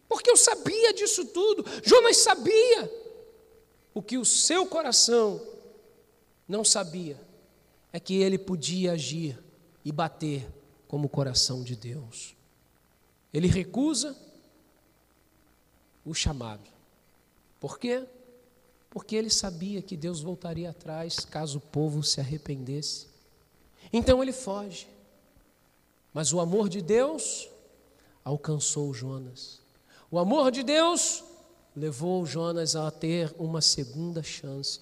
porque 0.08 0.30
eu 0.30 0.36
sabia 0.36 0.92
disso 0.92 1.26
tudo. 1.26 1.64
Jonas 1.82 2.18
sabia 2.18 3.02
o 3.94 4.02
que 4.02 4.18
o 4.18 4.24
seu 4.24 4.66
coração 4.66 5.40
não 6.52 6.64
sabia, 6.64 7.20
é 7.92 7.98
que 7.98 8.14
ele 8.14 8.38
podia 8.38 8.92
agir 8.92 9.42
e 9.84 9.90
bater 9.90 10.46
como 10.86 11.06
o 11.06 11.10
coração 11.10 11.64
de 11.64 11.74
Deus. 11.74 12.36
Ele 13.32 13.48
recusa 13.48 14.16
o 16.04 16.14
chamado. 16.14 16.70
Por 17.58 17.78
quê? 17.78 18.06
porque 18.92 19.16
ele 19.16 19.30
sabia 19.30 19.80
que 19.80 19.96
Deus 19.96 20.20
voltaria 20.20 20.68
atrás 20.68 21.20
caso 21.20 21.56
o 21.56 21.60
povo 21.62 22.02
se 22.02 22.20
arrependesse. 22.20 23.06
Então 23.90 24.22
ele 24.22 24.32
foge. 24.32 24.86
Mas 26.12 26.30
o 26.30 26.38
amor 26.38 26.68
de 26.68 26.82
Deus 26.82 27.48
alcançou 28.22 28.92
Jonas. 28.92 29.62
O 30.10 30.18
amor 30.18 30.50
de 30.50 30.62
Deus 30.62 31.24
levou 31.74 32.26
Jonas 32.26 32.76
a 32.76 32.90
ter 32.90 33.34
uma 33.38 33.62
segunda 33.62 34.22
chance. 34.22 34.80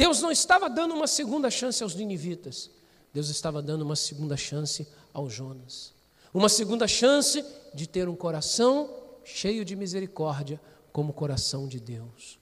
Deus 0.00 0.22
não 0.22 0.32
estava 0.32 0.70
dando 0.70 0.94
uma 0.94 1.06
segunda 1.06 1.50
chance 1.50 1.82
aos 1.82 1.94
ninivitas, 1.94 2.70
Deus 3.12 3.28
estava 3.28 3.60
dando 3.60 3.82
uma 3.82 3.94
segunda 3.94 4.34
chance 4.34 4.88
ao 5.12 5.28
Jonas. 5.28 5.92
Uma 6.32 6.48
segunda 6.48 6.88
chance 6.88 7.44
de 7.74 7.86
ter 7.86 8.08
um 8.08 8.16
coração 8.16 8.88
cheio 9.22 9.62
de 9.62 9.76
misericórdia, 9.76 10.58
como 10.90 11.10
o 11.10 11.12
coração 11.12 11.68
de 11.68 11.78
Deus. 11.78 12.38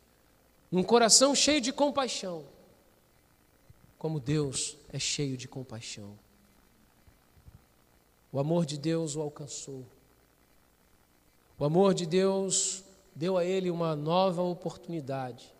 Um 0.70 0.84
coração 0.84 1.34
cheio 1.34 1.60
de 1.60 1.72
compaixão, 1.72 2.44
como 3.98 4.20
Deus 4.20 4.76
é 4.92 4.98
cheio 5.00 5.36
de 5.36 5.48
compaixão. 5.48 6.16
O 8.30 8.38
amor 8.38 8.66
de 8.66 8.78
Deus 8.78 9.16
o 9.16 9.20
alcançou. 9.20 9.84
O 11.58 11.64
amor 11.64 11.92
de 11.92 12.06
Deus 12.06 12.84
deu 13.16 13.36
a 13.36 13.44
ele 13.44 13.68
uma 13.68 13.96
nova 13.96 14.42
oportunidade, 14.42 15.57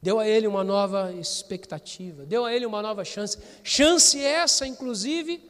deu 0.00 0.18
a 0.18 0.26
ele 0.26 0.46
uma 0.46 0.62
nova 0.62 1.12
expectativa, 1.12 2.24
deu 2.24 2.44
a 2.44 2.54
ele 2.54 2.66
uma 2.66 2.82
nova 2.82 3.04
chance. 3.04 3.38
Chance 3.62 4.18
essa, 4.20 4.66
inclusive, 4.66 5.42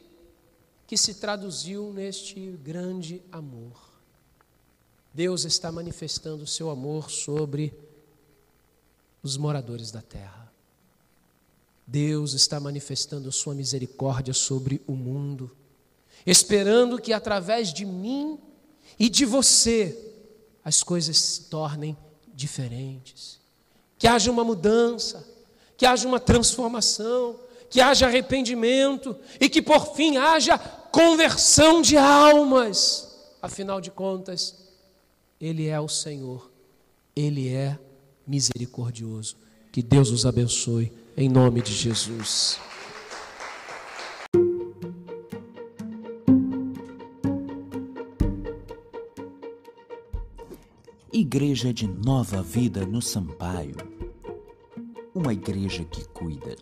que 0.86 0.96
se 0.96 1.14
traduziu 1.14 1.92
neste 1.92 2.52
grande 2.62 3.22
amor. 3.32 3.86
Deus 5.12 5.44
está 5.44 5.72
manifestando 5.72 6.44
o 6.44 6.46
seu 6.46 6.70
amor 6.70 7.10
sobre 7.10 7.72
os 9.22 9.36
moradores 9.36 9.90
da 9.90 10.02
terra. 10.02 10.52
Deus 11.86 12.32
está 12.34 12.58
manifestando 12.58 13.30
Sua 13.30 13.54
misericórdia 13.54 14.34
sobre 14.34 14.82
o 14.86 14.92
mundo, 14.92 15.50
esperando 16.26 17.00
que 17.00 17.12
através 17.12 17.72
de 17.72 17.84
mim 17.84 18.38
e 18.98 19.08
de 19.08 19.24
você 19.24 20.14
as 20.64 20.82
coisas 20.82 21.16
se 21.16 21.42
tornem 21.44 21.96
diferentes, 22.34 23.38
que 23.98 24.06
haja 24.06 24.30
uma 24.30 24.44
mudança, 24.44 25.26
que 25.76 25.86
haja 25.86 26.06
uma 26.06 26.20
transformação, 26.20 27.38
que 27.68 27.80
haja 27.80 28.06
arrependimento 28.06 29.16
e 29.40 29.48
que 29.48 29.60
por 29.60 29.94
fim 29.94 30.16
haja 30.16 30.58
conversão 30.58 31.82
de 31.82 31.96
almas. 31.96 33.14
Afinal 33.40 33.80
de 33.80 33.90
contas, 33.90 34.54
Ele 35.40 35.66
é 35.68 35.78
o 35.80 35.88
Senhor, 35.88 36.50
Ele 37.14 37.48
é 37.52 37.78
misericordioso. 38.26 39.36
Que 39.72 39.82
Deus 39.82 40.10
os 40.10 40.24
abençoe, 40.24 40.90
em 41.16 41.28
nome 41.28 41.60
de 41.60 41.72
Jesus. 41.72 42.58
Igreja 51.18 51.72
de 51.72 51.88
Nova 51.88 52.42
Vida 52.42 52.84
no 52.84 53.00
Sampaio. 53.00 53.76
Uma 55.14 55.32
igreja 55.32 55.82
que 55.82 56.06
cuida 56.08 56.54